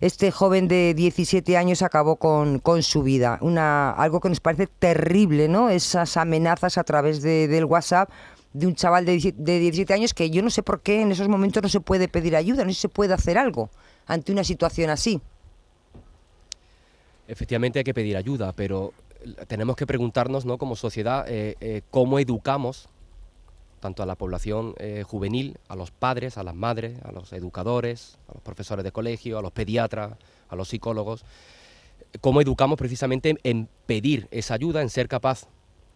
este 0.00 0.30
joven 0.30 0.68
de 0.68 0.94
17 0.94 1.56
años 1.56 1.82
acabó 1.82 2.16
con, 2.16 2.58
con, 2.58 2.82
su 2.82 3.02
vida. 3.02 3.38
Una, 3.40 3.90
algo 3.90 4.20
que 4.20 4.28
nos 4.28 4.40
parece 4.40 4.66
terrible, 4.66 5.48
¿no? 5.48 5.70
Esas 5.70 6.16
amenazas 6.16 6.78
a 6.78 6.84
través 6.84 7.22
de, 7.22 7.48
del 7.48 7.64
WhatsApp 7.64 8.10
de 8.52 8.66
un 8.66 8.74
chaval 8.74 9.04
de 9.04 9.18
17 9.18 9.92
años 9.92 10.14
que 10.14 10.30
yo 10.30 10.42
no 10.42 10.50
sé 10.50 10.62
por 10.62 10.80
qué 10.80 11.02
en 11.02 11.12
esos 11.12 11.28
momentos 11.28 11.62
no 11.62 11.68
se 11.68 11.80
puede 11.80 12.08
pedir 12.08 12.34
ayuda, 12.36 12.64
no 12.64 12.72
se 12.72 12.88
puede 12.88 13.14
hacer 13.14 13.38
algo 13.38 13.70
ante 14.06 14.32
una 14.32 14.44
situación 14.44 14.90
así. 14.90 15.20
Efectivamente 17.26 17.78
hay 17.78 17.84
que 17.84 17.94
pedir 17.94 18.16
ayuda, 18.16 18.52
pero 18.52 18.94
tenemos 19.46 19.76
que 19.76 19.86
preguntarnos, 19.86 20.46
¿no? 20.46 20.58
Como 20.58 20.76
sociedad, 20.76 21.26
eh, 21.28 21.56
eh, 21.60 21.82
cómo 21.90 22.18
educamos 22.18 22.88
tanto 23.80 24.02
a 24.02 24.06
la 24.06 24.16
población 24.16 24.74
eh, 24.78 25.04
juvenil, 25.06 25.56
a 25.68 25.76
los 25.76 25.90
padres, 25.90 26.36
a 26.36 26.42
las 26.42 26.54
madres, 26.54 26.98
a 27.04 27.12
los 27.12 27.32
educadores, 27.32 28.18
a 28.28 28.34
los 28.34 28.42
profesores 28.42 28.84
de 28.84 28.92
colegio, 28.92 29.38
a 29.38 29.42
los 29.42 29.52
pediatras, 29.52 30.14
a 30.48 30.56
los 30.56 30.68
psicólogos, 30.68 31.24
cómo 32.20 32.40
educamos 32.40 32.78
precisamente 32.78 33.36
en 33.44 33.68
pedir 33.86 34.26
esa 34.30 34.54
ayuda, 34.54 34.82
en 34.82 34.90
ser 34.90 35.06
capaz 35.06 35.46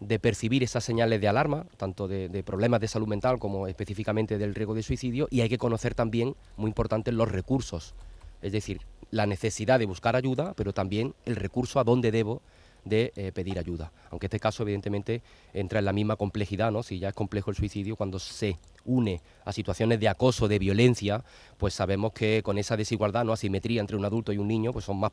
de 0.07 0.19
percibir 0.19 0.63
esas 0.63 0.83
señales 0.83 1.21
de 1.21 1.27
alarma, 1.27 1.65
tanto 1.77 2.07
de, 2.07 2.43
problemas 2.43 2.79
de 2.81 2.87
salud 2.87 3.07
mental 3.07 3.39
como 3.39 3.67
específicamente 3.67 4.37
del 4.37 4.55
riesgo 4.55 4.73
de 4.73 4.83
suicidio, 4.83 5.27
y 5.29 5.41
hay 5.41 5.49
que 5.49 5.57
conocer 5.57 5.95
también, 5.95 6.35
muy 6.57 6.69
importante, 6.69 7.11
los 7.11 7.31
recursos, 7.31 7.95
es 8.41 8.51
decir, 8.51 8.81
la 9.11 9.25
necesidad 9.25 9.79
de 9.79 9.85
buscar 9.85 10.15
ayuda, 10.15 10.53
pero 10.55 10.73
también 10.73 11.13
el 11.25 11.35
recurso 11.35 11.79
a 11.79 11.83
dónde 11.83 12.11
debo 12.11 12.41
de 12.85 13.13
eh, 13.15 13.31
pedir 13.31 13.59
ayuda. 13.59 13.91
Aunque 14.09 14.27
este 14.27 14.39
caso 14.39 14.63
evidentemente 14.63 15.21
entra 15.53 15.79
en 15.79 15.85
la 15.85 15.93
misma 15.93 16.15
complejidad, 16.15 16.71
¿no? 16.71 16.83
Si 16.83 16.99
ya 16.99 17.09
es 17.09 17.13
complejo 17.13 17.49
el 17.49 17.55
suicidio, 17.55 17.95
cuando 17.95 18.19
se 18.19 18.57
une 18.85 19.21
a 19.45 19.53
situaciones 19.53 19.99
de 19.99 20.09
acoso, 20.09 20.47
de 20.47 20.59
violencia, 20.59 21.23
pues 21.57 21.73
sabemos 21.73 22.11
que 22.13 22.41
con 22.43 22.57
esa 22.57 22.75
desigualdad, 22.75 23.23
no 23.23 23.31
asimetría 23.31 23.81
entre 23.81 23.95
un 23.95 24.05
adulto 24.05 24.33
y 24.33 24.37
un 24.37 24.47
niño, 24.47 24.73
pues 24.73 24.85
son 24.85 24.97
más, 24.97 25.11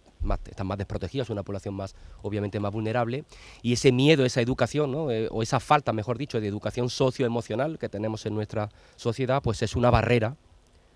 están 0.48 0.66
más 0.66 0.78
desprotegidos, 0.78 1.26
es 1.26 1.30
una 1.30 1.42
población 1.42 1.74
más 1.74 1.94
obviamente 2.22 2.58
más 2.58 2.72
vulnerable 2.72 3.24
y 3.62 3.72
ese 3.72 3.92
miedo, 3.92 4.24
esa 4.24 4.40
educación, 4.40 4.90
¿no? 4.90 5.10
Eh, 5.10 5.28
o 5.30 5.42
esa 5.42 5.60
falta, 5.60 5.92
mejor 5.92 6.18
dicho, 6.18 6.40
de 6.40 6.48
educación 6.48 6.90
socioemocional 6.90 7.78
que 7.78 7.88
tenemos 7.88 8.26
en 8.26 8.34
nuestra 8.34 8.70
sociedad, 8.96 9.42
pues 9.42 9.62
es 9.62 9.76
una 9.76 9.90
barrera 9.90 10.36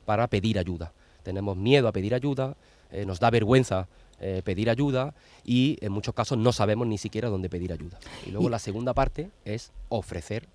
para 0.04 0.26
pedir 0.28 0.58
ayuda. 0.58 0.92
Tenemos 1.22 1.56
miedo 1.56 1.88
a 1.88 1.92
pedir 1.92 2.14
ayuda, 2.14 2.56
eh, 2.90 3.06
nos 3.06 3.18
da 3.18 3.30
vergüenza 3.30 3.88
eh, 4.20 4.42
pedir 4.44 4.70
ayuda 4.70 5.14
y 5.44 5.78
en 5.80 5.92
muchos 5.92 6.14
casos 6.14 6.38
no 6.38 6.52
sabemos 6.52 6.86
ni 6.86 6.98
siquiera 6.98 7.28
dónde 7.28 7.48
pedir 7.48 7.72
ayuda. 7.72 7.98
Y 8.26 8.30
luego 8.30 8.48
la 8.48 8.58
segunda 8.58 8.94
parte 8.94 9.30
es 9.44 9.72
ofrecer 9.88 10.48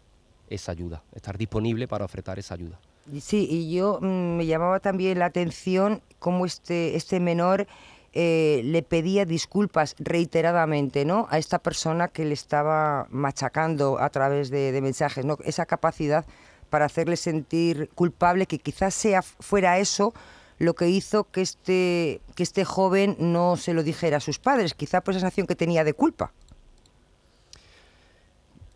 esa 0.49 0.71
ayuda, 0.71 1.03
estar 1.13 1.37
disponible 1.37 1.87
para 1.87 2.05
ofrecer 2.05 2.39
esa 2.39 2.55
ayuda. 2.55 2.79
Sí, 3.21 3.47
y 3.49 3.73
yo 3.73 3.99
mm, 4.01 4.37
me 4.37 4.45
llamaba 4.45 4.79
también 4.79 5.19
la 5.19 5.25
atención 5.25 6.01
cómo 6.19 6.45
este, 6.45 6.95
este 6.95 7.19
menor 7.19 7.67
eh, 8.13 8.61
le 8.65 8.81
pedía 8.81 9.25
disculpas 9.25 9.95
reiteradamente 9.99 11.05
¿no? 11.05 11.27
a 11.29 11.37
esta 11.37 11.59
persona 11.59 12.07
que 12.07 12.25
le 12.25 12.33
estaba 12.33 13.07
machacando 13.09 13.99
a 13.99 14.09
través 14.09 14.49
de, 14.49 14.71
de 14.71 14.81
mensajes, 14.81 15.25
¿no? 15.25 15.37
esa 15.43 15.65
capacidad 15.65 16.25
para 16.69 16.85
hacerle 16.85 17.17
sentir 17.17 17.89
culpable, 17.95 18.45
que 18.45 18.59
quizás 18.59 18.93
sea 18.93 19.21
fuera 19.21 19.79
eso 19.79 20.13
lo 20.59 20.75
que 20.75 20.89
hizo 20.89 21.23
que 21.23 21.41
este, 21.41 22.21
que 22.35 22.43
este 22.43 22.65
joven 22.65 23.15
no 23.17 23.57
se 23.57 23.73
lo 23.73 23.81
dijera 23.81 24.17
a 24.17 24.19
sus 24.19 24.39
padres, 24.39 24.73
quizá 24.73 25.01
por 25.01 25.13
esa 25.13 25.21
sensación 25.21 25.47
que 25.47 25.55
tenía 25.55 25.83
de 25.83 25.93
culpa. 25.93 26.31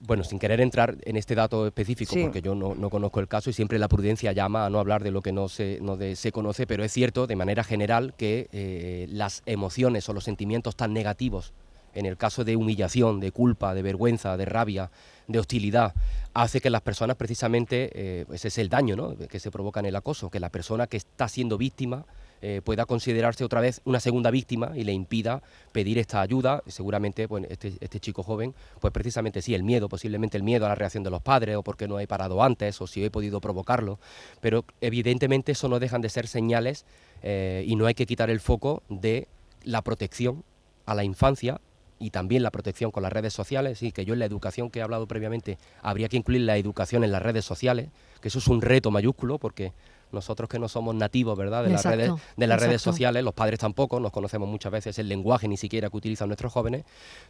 Bueno, 0.06 0.24
sin 0.26 0.38
querer 0.38 0.60
entrar 0.60 0.98
en 1.04 1.16
este 1.16 1.34
dato 1.34 1.66
específico, 1.66 2.14
porque 2.22 2.42
yo 2.42 2.56
no, 2.56 2.90
conozco 2.90 3.22
el 3.22 3.30
caso 3.30 3.50
y 3.50 3.54
siempre 3.54 3.80
la 3.80 3.88
prudencia 3.88 4.34
llama 4.34 4.66
a 4.66 4.70
no 4.70 4.80
hablar 4.80 5.02
de 5.02 5.12
lo 5.12 5.22
que 5.22 5.32
no 5.32 5.48
se, 5.48 5.80
no 5.82 5.98
se 6.16 6.32
conoce, 6.34 6.68
pero 6.68 6.84
es 6.84 6.92
cierto 6.92 7.26
de 7.26 7.38
manera 7.38 7.64
general 7.64 8.14
que 8.18 8.50
eh, 8.52 9.08
las 9.10 9.44
emociones 9.46 10.10
o 10.10 10.14
los 10.14 10.26
sentimientos 10.26 10.76
tan 10.76 10.92
negativos 10.92 11.54
en 11.94 12.06
el 12.06 12.18
caso 12.18 12.44
de 12.44 12.56
humillación, 12.56 13.20
de 13.20 13.32
culpa, 13.32 13.74
de 13.74 13.82
vergüenza, 13.82 14.38
de 14.38 14.46
rabia, 14.46 14.92
de 15.28 15.40
hostilidad, 15.40 15.94
hace 16.34 16.60
que 16.62 16.70
las 16.70 16.82
personas 16.82 17.16
precisamente, 17.16 17.92
eh, 17.94 18.26
ese 18.34 18.50
es 18.50 18.58
el 18.58 18.70
daño 18.70 18.96
¿no? 18.96 19.16
que 19.18 19.40
se 19.40 19.52
provoca 19.52 19.80
en 19.80 19.86
el 19.86 19.96
acoso, 19.96 20.30
que 20.30 20.40
la 20.40 20.50
persona 20.50 20.88
que 20.88 20.98
está 20.98 21.28
siendo 21.28 21.58
víctima 21.58 22.06
eh, 22.46 22.60
pueda 22.62 22.86
considerarse 22.86 23.46
otra 23.46 23.62
vez 23.62 23.80
una 23.86 24.02
segunda 24.02 24.30
víctima 24.30 24.74
y 24.76 24.84
le 24.84 24.92
impida 24.92 25.42
pedir 25.72 25.98
esta 25.98 26.20
ayuda. 26.20 26.62
Seguramente 26.68 27.26
pues, 27.26 27.46
este, 27.50 27.72
este, 27.80 28.02
chico 28.02 28.22
joven, 28.22 28.54
pues 28.82 28.92
precisamente 28.92 29.42
sí, 29.42 29.56
el 29.56 29.64
miedo, 29.64 29.88
posiblemente 29.88 30.36
el 30.36 30.44
miedo 30.44 30.66
a 30.66 30.70
la 30.70 30.76
reacción 30.76 31.06
de 31.06 31.10
los 31.10 31.22
padres 31.22 31.56
o 31.56 31.64
porque 31.64 31.88
no 31.88 32.02
he 32.02 32.08
parado 32.08 32.44
antes 32.44 32.82
o 32.82 32.88
si 32.88 33.02
he 33.06 33.10
podido 33.10 33.40
provocarlo, 33.40 33.98
pero 34.42 34.66
evidentemente 34.82 35.54
eso 35.54 35.70
no 35.70 35.80
dejan 35.80 36.02
de 36.02 36.10
ser 36.10 36.28
señales 36.28 36.86
eh, 37.22 37.64
y 37.66 37.78
no 37.78 37.86
hay 37.86 37.94
que 37.94 38.06
quitar 38.06 38.30
el 38.30 38.42
foco 38.42 38.84
de 38.90 39.30
la 39.64 39.82
protección 39.82 40.44
a 40.86 40.96
la 40.96 41.06
infancia 41.06 41.62
y 42.04 42.10
también 42.10 42.44
la 42.44 42.52
protección 42.52 42.92
con 42.92 43.04
las 43.04 43.14
redes 43.14 43.34
sociales, 43.34 43.82
y 43.82 43.92
que 43.94 44.04
yo 44.04 44.14
en 44.14 44.20
la 44.20 44.26
educación 44.26 44.70
que 44.70 44.80
he 44.80 44.82
hablado 44.82 45.08
previamente 45.08 45.58
habría 45.82 46.10
que 46.10 46.18
incluir 46.18 46.42
la 46.42 46.58
educación 46.58 47.04
en 47.04 47.12
las 47.12 47.22
redes 47.22 47.46
sociales, 47.46 47.90
que 48.20 48.28
eso 48.28 48.40
es 48.40 48.48
un 48.48 48.62
reto 48.62 48.92
mayúsculo 48.92 49.38
porque 49.38 49.72
nosotros 50.12 50.48
que 50.48 50.60
no 50.60 50.70
somos 50.70 50.94
nativos, 50.94 51.36
¿verdad?, 51.38 51.64
de 51.64 51.72
las 51.72 51.84
redes, 51.84 52.12
de 52.38 52.48
las 52.48 52.62
redes 52.62 52.82
sociales, 52.82 53.24
los 53.24 53.34
padres 53.34 53.60
tampoco, 53.60 54.00
nos 54.00 54.12
conocemos 54.12 54.48
muchas 54.48 54.72
veces 54.72 55.00
el 55.00 55.10
lenguaje 55.10 55.48
ni 55.48 55.58
siquiera 55.58 55.90
que 55.90 55.98
utilizan 55.98 56.30
nuestros 56.30 56.54
jóvenes, 56.54 56.86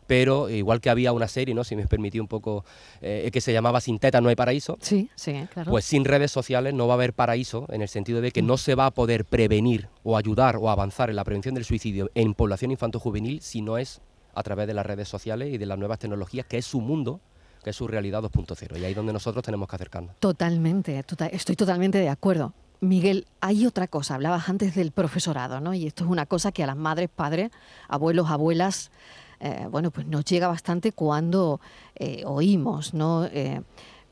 pero 0.05 0.49
igual 0.49 0.81
que 0.81 0.89
había 0.89 1.13
una 1.13 1.27
serie, 1.27 1.55
¿no?, 1.55 1.63
si 1.63 1.75
me 1.75 1.87
permitió 1.87 2.21
un 2.21 2.27
poco, 2.27 2.65
eh, 3.01 3.29
que 3.31 3.41
se 3.41 3.53
llamaba 3.53 3.79
Sin 3.79 3.99
teta 3.99 4.19
no 4.21 4.29
hay 4.29 4.35
paraíso, 4.35 4.77
sí, 4.81 5.09
sí, 5.15 5.47
claro. 5.53 5.71
pues 5.71 5.85
sin 5.85 6.03
redes 6.03 6.31
sociales 6.31 6.73
no 6.73 6.87
va 6.87 6.95
a 6.95 6.95
haber 6.95 7.13
paraíso 7.13 7.67
en 7.69 7.81
el 7.81 7.87
sentido 7.87 8.21
de 8.21 8.31
que 8.31 8.41
no 8.41 8.57
se 8.57 8.75
va 8.75 8.87
a 8.87 8.91
poder 8.91 9.23
prevenir 9.23 9.87
o 10.03 10.17
ayudar 10.17 10.57
o 10.57 10.69
avanzar 10.69 11.09
en 11.09 11.15
la 11.15 11.23
prevención 11.23 11.55
del 11.55 11.63
suicidio 11.63 12.11
en 12.15 12.33
población 12.33 12.71
infanto-juvenil 12.71 13.41
si 13.41 13.61
no 13.61 13.77
es 13.77 14.01
a 14.33 14.43
través 14.43 14.67
de 14.67 14.73
las 14.73 14.85
redes 14.85 15.07
sociales 15.07 15.53
y 15.53 15.57
de 15.57 15.65
las 15.65 15.77
nuevas 15.77 15.99
tecnologías, 15.99 16.45
que 16.45 16.57
es 16.57 16.65
su 16.65 16.81
mundo, 16.81 17.19
que 17.63 17.69
es 17.71 17.75
su 17.75 17.87
realidad 17.87 18.21
2.0. 18.21 18.79
Y 18.79 18.85
ahí 18.85 18.91
es 18.91 18.95
donde 18.95 19.13
nosotros 19.13 19.43
tenemos 19.43 19.67
que 19.67 19.75
acercarnos. 19.75 20.15
Totalmente, 20.19 21.01
tota-, 21.03 21.27
estoy 21.27 21.55
totalmente 21.55 21.97
de 21.97 22.09
acuerdo. 22.09 22.53
Miguel, 22.81 23.25
hay 23.39 23.65
otra 23.65 23.87
cosa, 23.87 24.15
hablabas 24.15 24.49
antes 24.49 24.75
del 24.75 24.91
profesorado, 24.91 25.61
¿no? 25.61 25.73
Y 25.73 25.87
esto 25.87 26.03
es 26.03 26.09
una 26.09 26.25
cosa 26.25 26.51
que 26.51 26.63
a 26.63 26.67
las 26.67 26.75
madres, 26.75 27.09
padres, 27.09 27.49
abuelos, 27.87 28.29
abuelas, 28.29 28.91
eh, 29.39 29.67
bueno, 29.71 29.89
pues 29.89 30.05
nos 30.05 30.25
llega 30.25 30.49
bastante 30.49 30.91
cuando 30.91 31.61
eh, 31.95 32.23
oímos, 32.25 32.93
¿no? 32.93 33.25
Eh, 33.25 33.61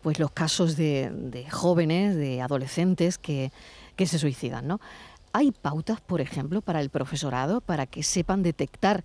pues 0.02 0.20
los 0.20 0.32
casos 0.32 0.78
de, 0.78 1.46
jóvenes, 1.52 2.16
de 2.16 2.42
adolescentes 2.42 3.18
que, 3.18 3.52
que 3.96 4.08
se 4.08 4.18
suicidan, 4.18 4.68
¿no? 4.68 4.80
¿Hay 5.34 5.52
pautas, 5.52 6.02
por 6.02 6.22
ejemplo, 6.22 6.62
para 6.62 6.82
el 6.82 6.90
profesorado 6.90 7.62
para 7.62 7.86
que 7.86 8.04
sepan 8.04 8.42
detectar 8.42 9.04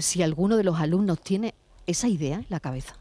si 0.00 0.22
alguno 0.22 0.56
de 0.56 0.64
los 0.64 0.78
alumnos 0.80 1.20
tiene 1.20 1.54
esa 1.86 2.08
idea 2.08 2.36
en 2.36 2.46
la 2.48 2.60
cabeza? 2.60 2.96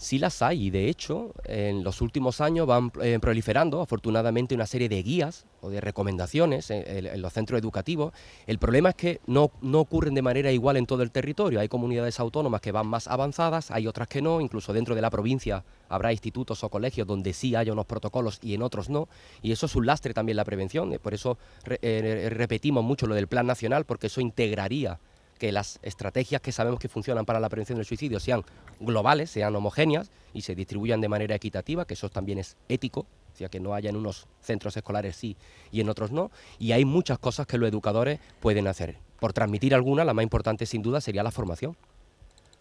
Sí 0.00 0.20
las 0.20 0.42
hay 0.42 0.66
y 0.66 0.70
de 0.70 0.88
hecho 0.88 1.34
en 1.44 1.82
los 1.82 2.00
últimos 2.00 2.40
años 2.40 2.68
van 2.68 2.92
eh, 3.02 3.18
proliferando 3.20 3.80
afortunadamente 3.80 4.54
una 4.54 4.64
serie 4.64 4.88
de 4.88 5.02
guías 5.02 5.44
o 5.60 5.70
de 5.70 5.80
recomendaciones 5.80 6.70
en, 6.70 7.20
los 7.20 7.32
centros 7.32 7.58
educativos. 7.58 8.12
El 8.46 8.60
problema 8.60 8.90
es 8.90 8.94
que 8.94 9.20
no, 9.26 9.50
no, 9.60 9.80
ocurren 9.80 10.14
de 10.14 10.22
manera 10.22 10.52
igual 10.52 10.76
en 10.76 10.86
todo 10.86 11.02
el 11.02 11.10
territorio. 11.10 11.58
Hay 11.58 11.68
comunidades 11.68 12.20
autónomas 12.20 12.60
que 12.60 12.70
van 12.70 12.86
más 12.86 13.08
avanzadas, 13.08 13.72
hay 13.72 13.88
otras 13.88 14.06
que 14.06 14.22
no, 14.22 14.40
incluso 14.40 14.72
dentro 14.72 14.94
de 14.94 15.02
la 15.02 15.10
provincia 15.10 15.64
habrá 15.88 16.12
institutos 16.12 16.62
o 16.62 16.68
colegios 16.68 17.04
donde 17.04 17.32
sí 17.32 17.56
hay 17.56 17.68
unos 17.68 17.86
protocolos 17.86 18.38
y 18.40 18.54
en 18.54 18.62
otros 18.62 18.88
no. 18.88 19.08
Y 19.42 19.50
eso 19.50 19.66
es 19.66 19.74
un 19.74 19.84
lastre 19.84 20.14
también 20.14 20.36
la 20.36 20.44
prevención. 20.44 20.96
Por 21.02 21.12
eso 21.12 21.38
eh, 21.66 22.28
repetimos 22.30 22.84
mucho 22.84 23.08
lo 23.08 23.16
del 23.16 23.26
Plan 23.26 23.48
Nacional 23.48 23.84
porque 23.84 24.06
eso 24.06 24.20
integraría 24.20 25.00
que 25.38 25.52
las 25.52 25.78
estrategias 25.82 26.40
que 26.40 26.52
sabemos 26.52 26.80
que 26.80 26.88
funcionan 26.88 27.24
para 27.24 27.40
la 27.40 27.48
prevención 27.48 27.78
del 27.78 27.86
suicidio 27.86 28.20
sean 28.20 28.44
globales, 28.80 29.30
sean 29.30 29.54
homogéneas 29.56 30.10
y 30.34 30.42
se 30.42 30.54
distribuyan 30.54 31.00
de 31.00 31.08
manera 31.08 31.34
equitativa, 31.34 31.86
que 31.86 31.94
eso 31.94 32.10
también 32.10 32.38
es 32.38 32.56
ético, 32.68 33.06
o 33.32 33.36
sea, 33.36 33.48
que 33.48 33.60
no 33.60 33.74
haya 33.74 33.88
en 33.88 33.96
unos 33.96 34.26
centros 34.40 34.76
escolares 34.76 35.16
sí 35.16 35.36
y 35.70 35.80
en 35.80 35.88
otros 35.88 36.10
no. 36.10 36.30
Y 36.58 36.72
hay 36.72 36.84
muchas 36.84 37.18
cosas 37.18 37.46
que 37.46 37.56
los 37.56 37.68
educadores 37.68 38.20
pueden 38.40 38.66
hacer. 38.66 38.98
Por 39.20 39.32
transmitir 39.32 39.74
alguna, 39.74 40.04
la 40.04 40.14
más 40.14 40.22
importante 40.22 40.66
sin 40.66 40.82
duda 40.82 41.00
sería 41.00 41.22
la 41.22 41.30
formación. 41.30 41.76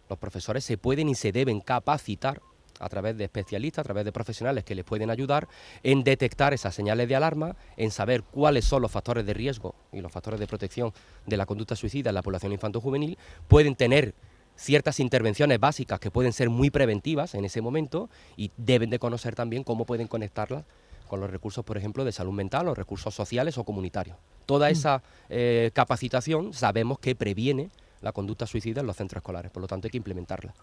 Los 0.10 0.20
profesores 0.20 0.64
se 0.64 0.78
pueden 0.78 1.10
y 1.10 1.16
se 1.16 1.32
deben 1.32 1.60
capacitar 1.60 2.42
a 2.80 2.90
través 2.90 3.18
de 3.18 3.26
especialistas, 3.26 3.82
a 3.82 3.84
través 3.84 4.06
de 4.06 4.12
profesionales 4.12 4.64
que 4.64 4.76
les 4.76 4.86
pueden 4.86 5.10
ayudar 5.10 5.48
en 5.84 6.04
detectar 6.04 6.54
esas 6.54 6.76
señales 6.76 7.08
de 7.08 7.16
alarma, 7.16 7.56
en 7.76 7.92
saber 7.92 8.24
cuáles 8.24 8.66
son 8.66 8.82
los 8.82 8.92
factores 8.92 9.26
de 9.26 9.34
riesgo 9.34 9.76
y 9.92 10.02
los 10.02 10.12
factores 10.12 10.40
de 10.40 10.48
protección 10.48 10.94
de 11.26 11.38
la 11.38 11.46
conducta 11.46 11.76
suicida 11.76 12.10
en 12.10 12.16
la 12.16 12.22
población 12.22 12.52
infanto-juvenil, 12.52 13.18
pueden 13.48 13.76
tener 13.76 14.14
ciertas 14.56 15.00
intervenciones 15.00 15.60
básicas 15.60 16.00
que 16.00 16.12
pueden 16.12 16.34
ser 16.34 16.50
muy 16.50 16.70
preventivas 16.70 17.36
en 17.36 17.46
ese 17.46 17.62
momento 17.62 18.10
y 18.36 18.52
deben 18.58 18.90
de 18.90 19.00
conocer 19.00 19.36
también 19.36 19.64
cómo 19.64 19.86
pueden 19.86 20.08
conectarlas 20.08 20.66
con 21.08 21.22
los 21.22 21.30
recursos, 21.30 21.64
por 21.64 21.78
ejemplo, 21.78 22.04
de 22.04 22.12
salud 22.12 22.34
mental 22.34 22.68
o 22.68 22.76
recursos 22.76 23.14
sociales 23.14 23.58
o 23.58 23.64
comunitarios. 23.64 24.18
Toda 24.46 24.68
mm. 24.68 24.72
esa 24.72 25.04
eh, 25.30 25.72
capacitación 25.74 26.54
sabemos 26.54 27.00
que 27.00 27.16
previene 27.16 27.70
la 28.02 28.12
conducta 28.12 28.46
suicida 28.46 28.82
en 28.82 28.88
los 28.88 28.98
centros 28.98 29.22
escolares, 29.22 29.52
por 29.52 29.62
lo 29.62 29.68
tanto 29.68 29.88
hay 29.88 29.92
que 29.92 29.98
implementarla. 29.98 30.54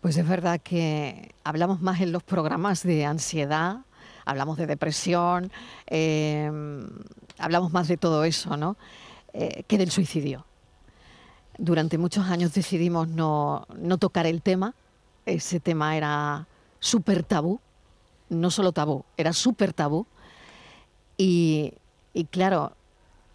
Pues 0.00 0.16
es 0.16 0.28
verdad 0.28 0.60
que 0.60 1.34
hablamos 1.42 1.80
más 1.80 2.00
en 2.00 2.12
los 2.12 2.22
programas 2.22 2.84
de 2.84 3.04
ansiedad, 3.04 3.78
hablamos 4.24 4.56
de 4.56 4.66
depresión, 4.66 5.50
em, 5.86 6.88
hablamos 7.36 7.72
más 7.72 7.88
de 7.88 7.96
todo 7.96 8.22
eso, 8.22 8.56
¿no? 8.56 8.76
Eh, 9.32 9.64
que 9.66 9.76
del 9.76 9.90
suicidio. 9.90 10.44
Durante 11.58 11.98
muchos 11.98 12.26
años 12.28 12.54
decidimos 12.54 13.08
no, 13.08 13.66
tocar 13.98 14.26
el 14.26 14.40
tema. 14.40 14.74
Ese 15.26 15.58
tema 15.58 15.96
era 15.96 16.46
súper 16.78 17.24
tabú, 17.24 17.60
no 18.28 18.52
solo 18.52 18.70
tabú, 18.70 19.04
era 19.16 19.32
súper 19.32 19.72
tabú. 19.72 20.06
Y, 21.16 21.74
y 22.14 22.26
claro, 22.26 22.72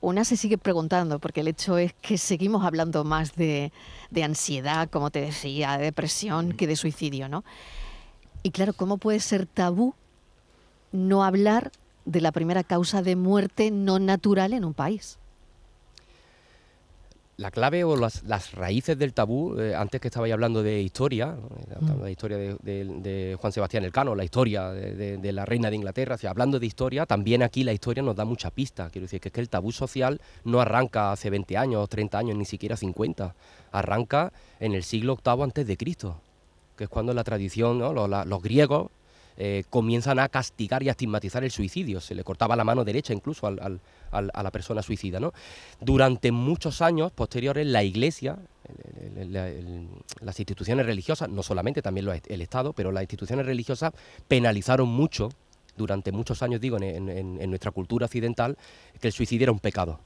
una 0.03 0.25
se 0.25 0.35
sigue 0.35 0.57
preguntando, 0.57 1.17
porque 1.17 1.39
el 1.39 1.47
hecho 1.47 1.77
es 1.77 1.93
que 1.93 2.17
seguimos 2.17 2.65
hablando 2.65 3.05
más 3.05 3.35
de, 3.35 3.71
ansiedad, 4.21 4.89
como 4.89 5.11
te 5.11 5.21
decía, 5.21 5.77
de 5.77 5.85
depresión, 5.85 6.51
que 6.51 6.67
de 6.67 6.75
suicidio, 6.75 7.29
¿no? 7.29 7.45
Y 8.43 8.51
claro, 8.51 8.73
¿cómo 8.73 8.97
puede 8.97 9.21
ser 9.21 9.45
tabú 9.45 9.95
no 10.91 11.23
hablar 11.23 11.71
de 12.03 12.19
la 12.19 12.33
primera 12.33 12.65
causa 12.65 13.01
de 13.01 13.15
muerte 13.15 13.71
no 13.71 13.97
natural 13.97 14.51
en 14.51 14.65
un 14.65 14.73
país? 14.73 15.19
La 17.37 17.49
clave 17.51 17.83
o 17.83 17.95
las, 17.95 18.51
raíces 18.53 18.97
del 18.97 19.13
tabú, 19.13 19.59
eh, 19.59 19.75
antes 19.75 19.99
que 19.99 20.07
estabais 20.07 20.31
hablando 20.31 20.61
de 20.61 20.81
historia, 20.81 21.35
mm. 21.79 22.01
la 22.01 22.11
historia 22.11 22.37
de, 22.37 23.37
Juan 23.39 23.51
Sebastián 23.51 23.83
Elcano, 23.83 24.15
la 24.15 24.23
historia 24.23 24.69
de, 24.69 25.31
la 25.31 25.45
reina 25.45 25.69
de 25.69 25.75
Inglaterra, 25.75 26.17
hablando 26.27 26.59
de 26.59 26.65
historia, 26.65 27.05
también 27.05 27.41
aquí 27.41 27.63
la 27.63 27.73
historia 27.73 28.03
nos 28.03 28.15
da 28.15 28.25
mucha 28.25 28.51
pista. 28.51 28.89
Quiero 28.89 29.05
decir 29.05 29.19
que 29.19 29.29
es 29.29 29.33
que 29.33 29.41
el 29.41 29.49
tabú 29.49 29.71
social 29.71 30.21
no 30.43 30.61
arranca 30.61 31.11
hace 31.11 31.29
20 31.29 31.57
años, 31.57 31.89
30 31.89 32.17
años, 32.17 32.37
ni 32.37 32.45
siquiera 32.45 32.77
50. 32.77 33.35
Arranca 33.71 34.31
en 34.59 34.73
el 34.73 34.83
siglo 34.83 35.17
VIII 35.23 35.43
antes 35.43 35.65
de 35.65 35.77
Cristo, 35.77 36.21
que 36.77 36.85
es 36.85 36.89
cuando 36.89 37.13
la 37.13 37.23
tradición, 37.23 37.79
los 37.79 38.43
griegos 38.43 38.91
eh, 39.37 39.63
comienzan 39.69 40.19
a 40.19 40.29
castigar 40.29 40.83
y 40.83 40.89
a 40.89 40.91
estigmatizar 40.91 41.43
el 41.43 41.51
suicidio. 41.51 42.01
Se 42.01 42.15
le 42.15 42.23
cortaba 42.23 42.55
la 42.55 42.63
mano 42.63 42.83
derecha 42.83 43.13
incluso 43.13 43.47
a 43.47 44.43
la 44.43 44.51
persona 44.51 44.81
suicida. 44.81 45.19
¿no? 45.19 45.33
Durante 45.79 46.31
muchos 46.31 46.81
años 46.81 47.11
posteriores, 47.11 47.65
la 47.67 47.83
Iglesia, 47.83 48.37
las 50.21 50.39
instituciones 50.39 50.85
religiosas, 50.85 51.29
no 51.29 51.43
solamente 51.43 51.81
también 51.81 52.07
el 52.27 52.41
Estado, 52.41 52.73
pero 52.73 52.91
las 52.91 53.03
instituciones 53.03 53.45
religiosas 53.45 53.93
penalizaron 54.27 54.87
mucho, 54.87 55.29
durante 55.75 56.11
muchos 56.11 56.43
años, 56.43 56.61
digo, 56.61 56.77
en 56.79 57.49
nuestra 57.49 57.71
cultura 57.71 58.05
occidental, 58.05 58.57
que 58.99 59.07
el 59.07 59.13
suicidio 59.13 59.45
era 59.45 59.51
un 59.51 59.59
pecado. 59.59 59.99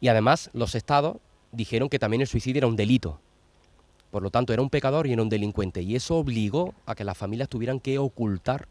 Y 0.00 0.08
además 0.08 0.50
los 0.52 0.74
estados 0.74 1.18
dijeron 1.52 1.88
que 1.88 1.98
también 1.98 2.20
el 2.20 2.26
suicidio 2.26 2.58
era 2.58 2.66
un 2.66 2.76
delito. 2.76 3.20
Por 4.10 4.22
lo 4.22 4.30
tanto, 4.30 4.52
era 4.52 4.62
un 4.62 4.70
pecador 4.70 5.06
y 5.06 5.12
era 5.12 5.22
un 5.22 5.28
delincuente. 5.28 5.82
Y 5.82 5.96
eso 5.96 6.16
obligó 6.16 6.74
a 6.86 6.94
que 6.94 7.04
las 7.04 7.16
familias 7.16 7.48
tuvieran 7.48 7.80
que 7.80 7.98
ocultar 7.98 8.68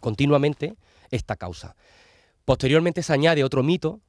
continuamente 0.00 0.74
esta 1.10 1.36
causa. 1.36 1.76
Posteriormente 2.44 3.02
se 3.02 3.12
añade 3.12 3.44
otro 3.44 3.62
mito, 3.62 4.00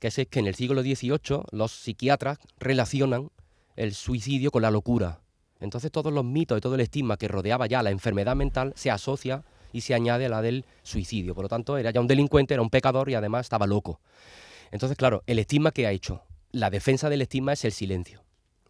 que 0.00 0.08
es 0.08 0.26
que 0.28 0.38
en 0.38 0.46
el 0.46 0.54
siglo 0.54 0.82
XVIII 0.82 1.42
los 1.50 1.72
psiquiatras 1.72 2.38
relacionan 2.58 3.30
el 3.76 3.94
suicidio 3.94 4.50
con 4.50 4.62
la 4.62 4.70
locura. 4.70 5.20
Entonces 5.60 5.90
todos 5.90 6.12
los 6.12 6.24
mitos 6.24 6.58
y 6.58 6.60
todo 6.60 6.74
el 6.74 6.80
estigma 6.80 7.16
que 7.16 7.28
rodeaba 7.28 7.66
ya 7.66 7.82
la 7.82 7.90
enfermedad 7.90 8.36
mental 8.36 8.72
se 8.76 8.90
asocia 8.90 9.44
y 9.72 9.80
se 9.80 9.94
añade 9.94 10.26
a 10.26 10.28
la 10.28 10.42
del 10.42 10.64
suicidio. 10.82 11.34
Por 11.34 11.44
lo 11.44 11.48
tanto, 11.48 11.76
era 11.76 11.90
ya 11.90 12.00
un 12.00 12.06
delincuente, 12.06 12.54
era 12.54 12.62
un 12.62 12.70
pecador 12.70 13.10
y 13.10 13.14
además 13.14 13.46
estaba 13.46 13.66
loco. 13.66 14.00
Entonces, 14.70 14.96
claro, 14.96 15.22
el 15.26 15.38
estigma 15.38 15.72
que 15.72 15.86
ha 15.86 15.90
hecho, 15.90 16.22
la 16.52 16.70
defensa 16.70 17.08
del 17.08 17.22
estigma 17.22 17.52
es 17.52 17.64
el 17.64 17.72
silencio. 17.72 18.23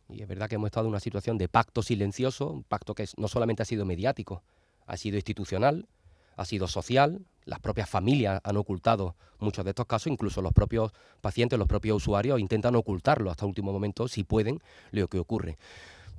Y 0.08 0.22
es 0.22 0.28
verdad 0.28 0.48
que 0.48 0.56
hemos 0.56 0.68
estado 0.68 0.86
en 0.86 0.90
una 0.90 1.00
situación 1.00 1.38
de 1.38 1.48
pacto 1.48 1.82
silencioso, 1.82 2.50
un 2.50 2.64
pacto 2.64 2.94
que 2.94 3.06
no 3.16 3.28
solamente 3.28 3.62
ha 3.62 3.66
sido 3.66 3.84
mediático, 3.84 4.42
ha 4.86 4.96
sido 4.96 5.16
institucional, 5.16 5.88
ha 6.36 6.44
sido 6.44 6.68
social, 6.68 7.24
las 7.44 7.60
propias 7.60 7.88
familias 7.88 8.40
han 8.44 8.56
ocultado 8.56 9.16
muchos 9.38 9.64
de 9.64 9.70
estos 9.70 9.86
casos, 9.86 10.08
incluso 10.08 10.42
los 10.42 10.52
propios 10.52 10.92
pacientes, 11.20 11.58
los 11.58 11.68
propios 11.68 11.96
usuarios 11.96 12.40
intentan 12.40 12.74
ocultarlo 12.76 13.30
hasta 13.30 13.44
el 13.44 13.50
último 13.50 13.72
momento, 13.72 14.08
si 14.08 14.24
pueden, 14.24 14.60
lo 14.90 15.08
que 15.08 15.18
ocurre. 15.18 15.58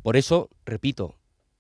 Por 0.04 0.18
eso, 0.18 0.50
repito, 0.66 1.16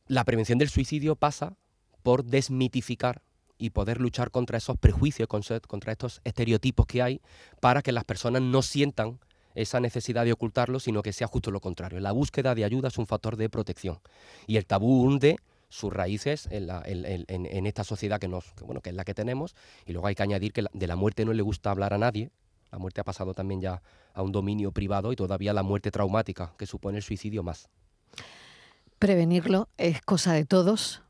la 0.08 0.24
prevención 0.24 0.58
del 0.58 0.70
suicidio 0.70 1.16
pasa 1.16 1.58
por 2.04 2.24
desmitificar 2.24 3.22
y 3.58 3.72
poder 3.72 4.00
luchar 4.00 4.32
contra 4.32 4.58
esos 4.58 4.78
prejuicios, 4.78 5.28
contra 5.28 5.92
estos 5.92 6.22
estereotipos 6.24 6.86
que 6.86 7.02
hay, 7.02 7.22
para 7.60 7.82
que 7.82 7.92
las 7.92 8.04
personas 8.04 8.42
no 8.42 8.62
sientan 8.62 9.20
esa 9.56 9.80
necesidad 9.80 10.26
de 10.26 10.34
ocultarlo, 10.34 10.80
sino 10.80 11.02
que 11.02 11.13
sea 11.13 11.28
justo 11.28 11.52
lo 11.52 11.60
contrario. 11.60 12.00
La 12.00 12.12
búsqueda 12.12 12.54
de 12.54 12.65
ayuda 12.65 12.89
es 12.89 12.98
un 12.98 13.08
factor 13.08 13.38
de 13.38 13.50
protección 13.50 14.00
y 14.46 14.58
el 14.58 14.65
tabú 14.65 15.04
hunde 15.04 15.38
sus 15.70 15.91
raíces 15.91 16.48
en, 16.52 17.65
esta 17.65 17.84
sociedad 17.84 18.20
que, 18.20 18.28
nos, 18.28 18.46
es 18.84 18.94
la 18.94 19.04
que 19.04 19.13
tenemos 19.13 19.56
y 19.86 19.94
luego 19.94 20.08
hay 20.08 20.15
que 20.15 20.24
añadir 20.24 20.54
que 20.54 20.65
de 20.72 20.88
la 20.88 20.96
muerte 20.96 21.26
no 21.26 21.34
le 21.34 21.41
gusta 21.41 21.72
hablar 21.72 21.94
a 21.94 21.98
nadie. 21.98 22.30
La 22.72 22.78
muerte 22.78 23.02
ha 23.02 23.04
pasado 23.04 23.34
también 23.34 23.62
ya 23.62 23.82
a 24.13 24.22
un 24.22 24.32
dominio 24.32 24.72
privado 24.72 25.12
y 25.12 25.15
todavía 25.15 25.54
la 25.54 25.63
muerte 25.63 25.91
traumática 25.91 26.54
que 26.58 26.65
supone 26.65 26.98
el 26.98 27.04
suicidio 27.04 27.44
más. 27.44 27.70
Prevenirlo 29.00 29.68
es 29.78 30.02
cosa 30.02 30.34
de 30.34 30.46
todos, 30.46 31.04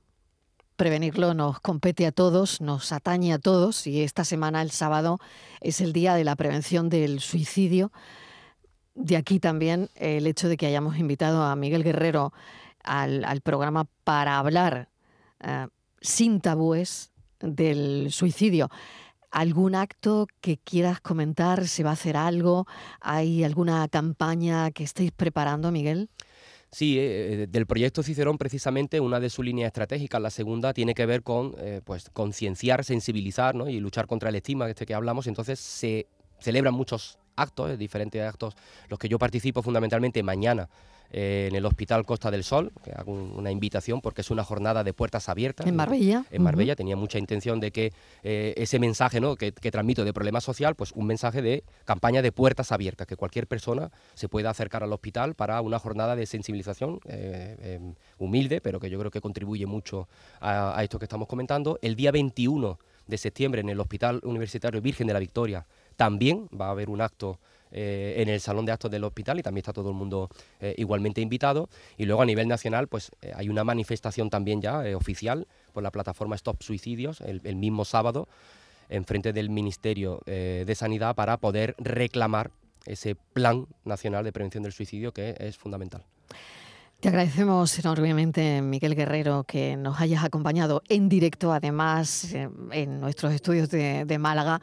prevenirlo 0.75 1.33
nos 1.33 1.59
compete 1.59 2.05
a 2.05 2.11
todos, 2.11 2.61
nos 2.61 2.91
atañe 2.91 3.33
a 3.33 3.39
todos 3.39 3.87
y 3.87 4.01
esta 4.01 4.25
semana, 4.25 4.61
el 4.61 4.71
sábado, 4.71 5.19
es 5.61 5.81
el 5.81 5.93
día 5.93 6.15
de 6.15 6.23
la 6.23 6.35
prevención 6.35 6.89
del 6.89 7.19
suicidio. 7.19 7.91
De 8.95 9.17
aquí 9.17 9.39
también 9.39 9.89
el 9.95 10.25
hecho 10.25 10.49
de 10.49 10.57
que 10.57 10.65
hayamos 10.65 10.97
invitado 10.97 11.43
a 11.43 11.55
Miguel 11.55 11.83
Guerrero 11.83 12.33
al, 12.83 13.41
programa 13.41 13.87
para 14.03 14.37
hablar 14.37 14.89
eh, 15.41 15.67
sin 16.01 16.39
tabúes 16.41 17.11
del 17.39 18.11
suicidio. 18.11 18.69
¿Algún 19.31 19.75
acto 19.75 20.27
que 20.39 20.57
quieras 20.57 21.01
comentar? 21.01 21.67
¿Se 21.67 21.83
va 21.83 21.89
a 21.89 21.93
hacer 21.93 22.15
algo? 22.15 22.67
¿Hay 23.01 23.43
alguna 23.43 23.85
campaña 23.89 24.71
que 24.71 24.85
estéis 24.85 25.11
preparando, 25.11 25.71
Miguel? 25.71 26.09
Sí, 26.75 26.99
eh, 26.99 27.43
eh, 27.43 27.47
del 27.49 27.65
proyecto 27.65 28.03
Cicerón 28.03 28.37
precisamente 28.37 28.99
una 28.99 29.19
de 29.19 29.29
sus 29.29 29.45
líneas 29.45 29.67
estratégicas, 29.67 30.21
la 30.21 30.29
segunda, 30.29 30.73
tiene 30.73 30.93
que 30.93 31.05
ver 31.05 31.23
con 31.23 31.55
eh, 31.57 31.79
pues 31.83 32.09
concienciar, 32.09 32.83
sensibilizar 32.83 33.55
y 33.69 33.79
luchar 33.79 34.07
contra 34.07 34.27
el 34.27 34.35
estigma 34.35 34.65
de 34.65 34.71
este 34.71 34.85
que 34.85 34.93
hablamos. 34.93 35.27
Entonces 35.27 35.57
se 35.59 36.07
celebran 36.39 36.73
muchos 36.73 37.17
actos, 37.35 37.77
diferentes 37.77 38.21
actos, 38.21 38.55
los 38.89 38.99
que 38.99 39.09
yo 39.09 39.19
participo 39.19 39.61
fundamentalmente 39.61 40.21
mañana 40.23 40.69
eh, 41.11 41.47
en 41.49 41.55
el 41.55 41.65
Hospital 41.65 42.05
Costa 42.05 42.31
del 42.31 42.43
Sol, 42.43 42.71
que 42.83 42.91
hago 42.91 43.13
una 43.13 43.51
invitación 43.51 44.01
porque 44.01 44.21
es 44.21 44.31
una 44.31 44.43
jornada 44.43 44.83
de 44.83 44.93
puertas 44.93 45.29
abiertas. 45.29 45.65
En 45.67 45.75
Marbella. 45.75 46.25
En 46.31 46.43
Marbella 46.43 46.75
tenía 46.75 46.95
mucha 46.95 47.19
intención 47.19 47.59
de 47.59 47.71
que 47.71 47.93
eh, 48.23 48.53
ese 48.57 48.79
mensaje 48.79 49.21
¿no? 49.21 49.35
que, 49.35 49.51
transmito 49.51 50.03
de 50.03 50.13
problema 50.13 50.41
social, 50.41 50.75
pues 50.75 50.91
un 50.93 51.05
mensaje 51.05 51.41
de 51.41 51.63
campaña 51.85 52.21
de 52.21 52.31
puertas 52.31 52.71
abiertas, 52.71 53.07
que 53.07 53.15
cualquier 53.15 53.47
persona 53.47 53.91
se 54.13 54.27
pueda 54.27 54.49
acercar 54.49 54.83
al 54.83 54.91
hospital 54.93 55.35
para 55.35 55.61
una 55.61 55.79
jornada 55.79 56.15
de 56.15 56.25
sensibilización 56.25 56.99
eh, 57.05 57.79
humilde, 58.17 58.61
pero 58.61 58.79
que 58.79 58.89
yo 58.89 58.99
creo 58.99 59.11
que 59.11 59.21
contribuye 59.21 59.65
mucho 59.65 60.07
a, 60.39 60.77
a 60.77 60.83
esto 60.83 60.99
que 60.99 61.05
estamos 61.05 61.27
comentando. 61.27 61.77
El 61.81 61.95
día 61.95 62.11
21 62.11 62.79
de 63.07 63.17
septiembre 63.17 63.61
en 63.61 63.69
el 63.69 63.79
Hospital 63.79 64.19
Universitario 64.23 64.81
Virgen 64.81 65.07
de 65.07 65.13
la 65.13 65.19
Victoria 65.19 65.65
también 65.95 66.47
va 66.59 66.67
a 66.67 66.71
haber 66.71 66.89
un 66.89 67.01
acto 67.01 67.39
eh, 67.71 68.21
en 68.21 68.29
el 68.29 68.39
salón 68.39 68.65
de 68.65 68.71
actos 68.71 68.89
del 68.89 69.03
hospital 69.03 69.37
y 69.37 69.43
también 69.43 69.61
está 69.61 69.73
todo 69.73 69.89
el 69.89 69.95
mundo 69.95 70.29
eh, 70.61 70.73
igualmente 70.77 71.19
invitado. 71.19 71.67
Y 71.97 72.05
luego 72.05 72.21
a 72.21 72.25
nivel 72.25 72.47
nacional, 72.47 72.87
pues 72.87 73.11
eh, 73.21 73.33
hay 73.35 73.49
una 73.49 73.65
manifestación 73.65 74.29
también 74.29 74.61
ya 74.61 74.79
oficial 74.95 75.45
por 75.73 75.83
la 75.83 75.91
plataforma 75.91 76.35
Stop 76.35 76.63
Suicidios 76.63 77.19
el, 77.19 77.41
el 77.43 77.57
mismo 77.57 77.83
sábado 77.83 78.29
en 78.87 79.03
frente 79.03 79.33
del 79.33 79.49
Ministerio 79.49 80.21
de 80.25 80.75
Sanidad 80.75 81.15
para 81.15 81.37
poder 81.37 81.75
reclamar 81.79 82.51
ese 82.85 83.15
plan 83.15 83.67
nacional 83.83 84.23
de 84.23 84.31
prevención 84.31 84.61
del 84.63 84.73
suicidio 84.73 85.11
que 85.11 85.35
es 85.39 85.57
fundamental. 85.57 86.03
Te 87.05 87.09
agradecemos 87.09 87.77
enormemente, 87.77 88.63
Miguel 88.63 88.95
Guerrero, 88.95 89.43
que 89.43 89.77
nos 89.77 90.01
hayas 90.01 90.23
acompañado 90.23 90.81
en 90.89 91.07
directo, 91.07 91.53
además, 91.53 92.33
en 92.33 92.99
nuestros 92.99 93.31
estudios 93.31 93.69
de, 93.69 94.17
Málaga. 94.17 94.59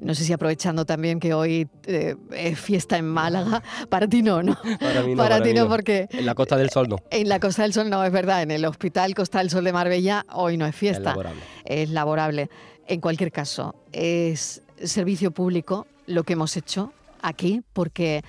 No 0.00 0.14
sé 0.14 0.24
si 0.24 0.32
aprovechando 0.32 0.86
también 0.86 1.20
que 1.20 1.34
hoy 1.34 1.68
eh, 1.86 2.16
es 2.30 2.58
fiesta 2.58 2.96
en 2.96 3.04
Málaga. 3.04 3.62
Para 3.90 4.08
ti 4.08 4.22
no, 4.22 4.42
¿no? 4.42 4.56
Para 4.80 5.02
mí 5.02 5.14
no. 5.14 5.22
Para, 5.22 5.42
ti 5.42 5.52
no, 5.52 5.68
porque. 5.68 6.08
En 6.10 6.24
la 6.24 6.34
Costa 6.34 6.56
del 6.56 6.70
Sol 6.70 6.88
no. 6.88 6.96
En 7.10 7.28
la 7.28 7.38
Costa 7.38 7.64
del 7.64 7.74
Sol 7.74 7.90
no, 7.90 8.02
es 8.02 8.12
verdad. 8.12 8.40
En 8.40 8.50
el 8.50 8.64
Hospital 8.64 9.14
Costa 9.14 9.40
del 9.40 9.50
Sol 9.50 9.64
de 9.64 9.74
Marbella 9.74 10.24
hoy 10.32 10.56
no 10.56 10.64
es 10.64 10.74
fiesta. 10.74 11.10
Es 11.10 11.16
laborable. 11.16 11.42
Es 11.66 11.90
laborable. 11.90 12.50
En 12.86 13.02
cualquier 13.02 13.30
caso, 13.30 13.74
es 13.92 14.62
servicio 14.82 15.32
público 15.32 15.86
lo 16.06 16.22
que 16.24 16.32
hemos 16.32 16.56
hecho 16.56 16.94
aquí, 17.20 17.60
porque 17.74 18.24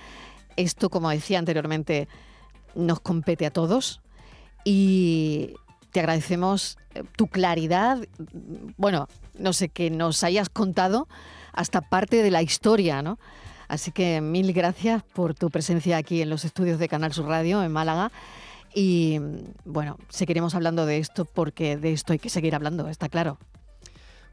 esto, 0.56 0.90
como 0.90 1.08
decía 1.08 1.38
anteriormente, 1.38 2.06
nos 2.74 3.00
compete 3.00 3.46
a 3.46 3.50
todos 3.50 4.00
y 4.64 5.54
te 5.92 6.00
agradecemos 6.00 6.78
eh, 6.94 7.04
tu 7.16 7.28
claridad, 7.28 7.98
bueno, 8.76 9.08
no 9.38 9.52
sé, 9.52 9.68
que 9.68 9.90
nos 9.90 10.24
hayas 10.24 10.48
contado 10.48 11.08
hasta 11.52 11.80
parte 11.80 12.22
de 12.22 12.30
la 12.30 12.42
historia, 12.42 13.02
¿no? 13.02 13.18
Así 13.68 13.90
que 13.90 14.20
mil 14.20 14.52
gracias 14.52 15.02
por 15.02 15.34
tu 15.34 15.50
presencia 15.50 15.96
aquí 15.96 16.22
en 16.22 16.30
los 16.30 16.44
estudios 16.44 16.78
de 16.78 16.88
Canal 16.88 17.12
Sur 17.12 17.26
Radio 17.26 17.62
en 17.62 17.72
Málaga. 17.72 18.12
Y 18.74 19.20
bueno, 19.64 19.96
seguiremos 20.08 20.54
hablando 20.54 20.86
de 20.86 20.98
esto 20.98 21.24
porque 21.24 21.76
de 21.76 21.92
esto 21.92 22.12
hay 22.12 22.18
que 22.18 22.28
seguir 22.28 22.54
hablando, 22.54 22.88
está 22.88 23.08
claro. 23.08 23.38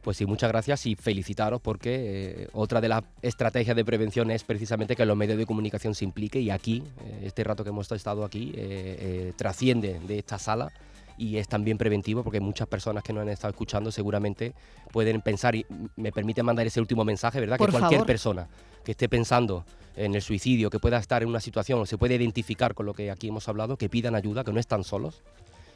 Pues 0.03 0.17
sí, 0.17 0.25
muchas 0.25 0.49
gracias 0.49 0.85
y 0.85 0.95
felicitaros 0.95 1.61
porque 1.61 2.43
eh, 2.43 2.47
otra 2.51 2.81
de 2.81 2.89
las 2.89 3.03
estrategias 3.21 3.73
de 3.73 3.85
prevención 3.85 4.31
es 4.31 4.43
precisamente 4.43 4.97
que 4.97 5.05
los 5.05 5.15
medios 5.15 5.37
de 5.37 5.45
comunicación 5.45 5.95
se 5.95 6.03
impliquen 6.03 6.41
y 6.41 6.49
aquí, 6.49 6.83
eh, 7.05 7.21
este 7.23 7.43
rato 7.45 7.63
que 7.63 7.69
hemos 7.69 7.89
estado 7.89 8.25
aquí, 8.25 8.51
eh, 8.55 9.31
trasciende 9.37 10.01
de 10.05 10.19
esta 10.19 10.37
sala 10.37 10.73
y 11.17 11.37
es 11.37 11.47
también 11.47 11.77
preventivo 11.77 12.21
porque 12.21 12.41
muchas 12.41 12.67
personas 12.67 13.01
que 13.01 13.13
nos 13.13 13.21
han 13.21 13.29
estado 13.29 13.51
escuchando 13.51 13.91
seguramente 13.91 14.53
pueden 14.91 15.21
pensar 15.21 15.55
y 15.55 15.65
me 15.95 16.11
permite 16.11 16.43
mandar 16.43 16.67
ese 16.67 16.81
último 16.81 17.05
mensaje, 17.05 17.39
¿verdad? 17.39 17.57
que 17.57 17.67
cualquier 17.67 18.03
persona 18.03 18.49
que 18.83 18.91
esté 18.91 19.07
pensando 19.07 19.63
en 19.95 20.15
el 20.15 20.21
suicidio, 20.21 20.69
que 20.69 20.79
pueda 20.79 20.97
estar 20.97 21.23
en 21.23 21.29
una 21.29 21.39
situación 21.39 21.79
o 21.79 21.85
se 21.85 21.97
puede 21.97 22.15
identificar 22.15 22.73
con 22.73 22.85
lo 22.85 22.93
que 22.93 23.09
aquí 23.09 23.29
hemos 23.29 23.47
hablado, 23.47 23.77
que 23.77 23.87
pidan 23.87 24.15
ayuda, 24.15 24.43
que 24.43 24.51
no 24.51 24.59
están 24.59 24.83
solos 24.83 25.21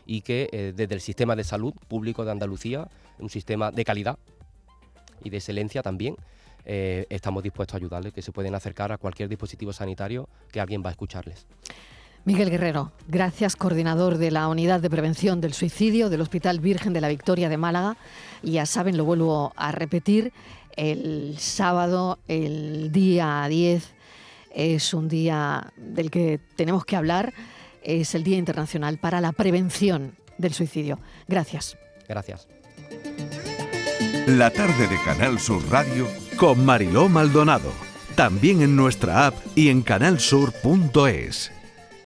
y 0.08 0.22
que 0.22 0.50
eh, 0.52 0.74
desde 0.76 0.96
el 0.96 1.02
sistema 1.02 1.36
de 1.36 1.44
salud 1.44 1.74
público 1.88 2.26
de 2.26 2.32
Andalucía, 2.32 2.88
un 3.20 3.30
sistema 3.30 3.72
de 3.72 3.84
calidad 3.84 4.18
y 5.24 5.30
de 5.30 5.38
excelencia 5.38 5.84
también, 5.84 6.16
eh, 6.66 7.06
estamos 7.10 7.44
dispuestos 7.44 7.76
a 7.76 7.78
ayudarles, 7.78 8.14
que 8.14 8.22
se 8.22 8.32
pueden 8.32 8.56
acercar 8.56 8.92
a 8.92 8.98
cualquier 8.98 9.28
dispositivo 9.30 9.74
sanitario 9.74 10.28
que 10.52 10.62
alguien 10.62 10.82
va 10.84 10.90
a 10.90 10.92
escucharles. 10.92 11.46
Miguel 12.24 12.50
Guerrero, 12.50 12.92
gracias, 13.08 13.56
coordinador 13.56 14.18
de 14.18 14.32
la 14.32 14.48
Unidad 14.48 14.82
de 14.82 14.90
Prevención 14.90 15.40
del 15.40 15.54
Suicidio 15.54 16.10
del 16.10 16.22
Hospital 16.22 16.60
Virgen 16.60 16.94
de 16.94 17.02
la 17.02 17.08
Victoria 17.10 17.48
de 17.48 17.58
Málaga. 17.58 17.98
Ya 18.44 18.66
saben, 18.66 18.98
lo 18.98 19.06
vuelvo 19.06 19.54
a 19.56 19.72
repetir, 19.72 20.34
el 20.76 21.36
sábado, 21.38 22.20
el 22.28 22.92
día 22.92 23.46
10, 23.48 23.94
es 24.54 24.94
un 24.94 25.08
día 25.08 25.72
del 25.78 26.12
que 26.12 26.40
tenemos 26.56 26.86
que 26.86 26.96
hablar 26.96 27.34
es 27.88 28.14
el 28.14 28.24
Día 28.24 28.38
Internacional 28.38 28.98
para 28.98 29.22
la 29.22 29.32
Prevención 29.32 30.16
del 30.38 30.54
Suicidio. 30.54 31.00
Gracias. 31.28 31.78
Gracias. 32.08 32.48
La 34.28 34.52
tarde 34.52 34.88
de 34.88 34.98
Canal 35.06 35.40
Sur 35.40 35.64
Radio 35.72 36.08
con 36.38 36.64
Mariló 36.66 37.08
Maldonado. 37.10 37.72
También 38.16 38.62
en 38.62 38.76
nuestra 38.76 39.28
app 39.28 39.36
y 39.56 39.70
en 39.70 39.82
canalsur.es. 39.82 41.57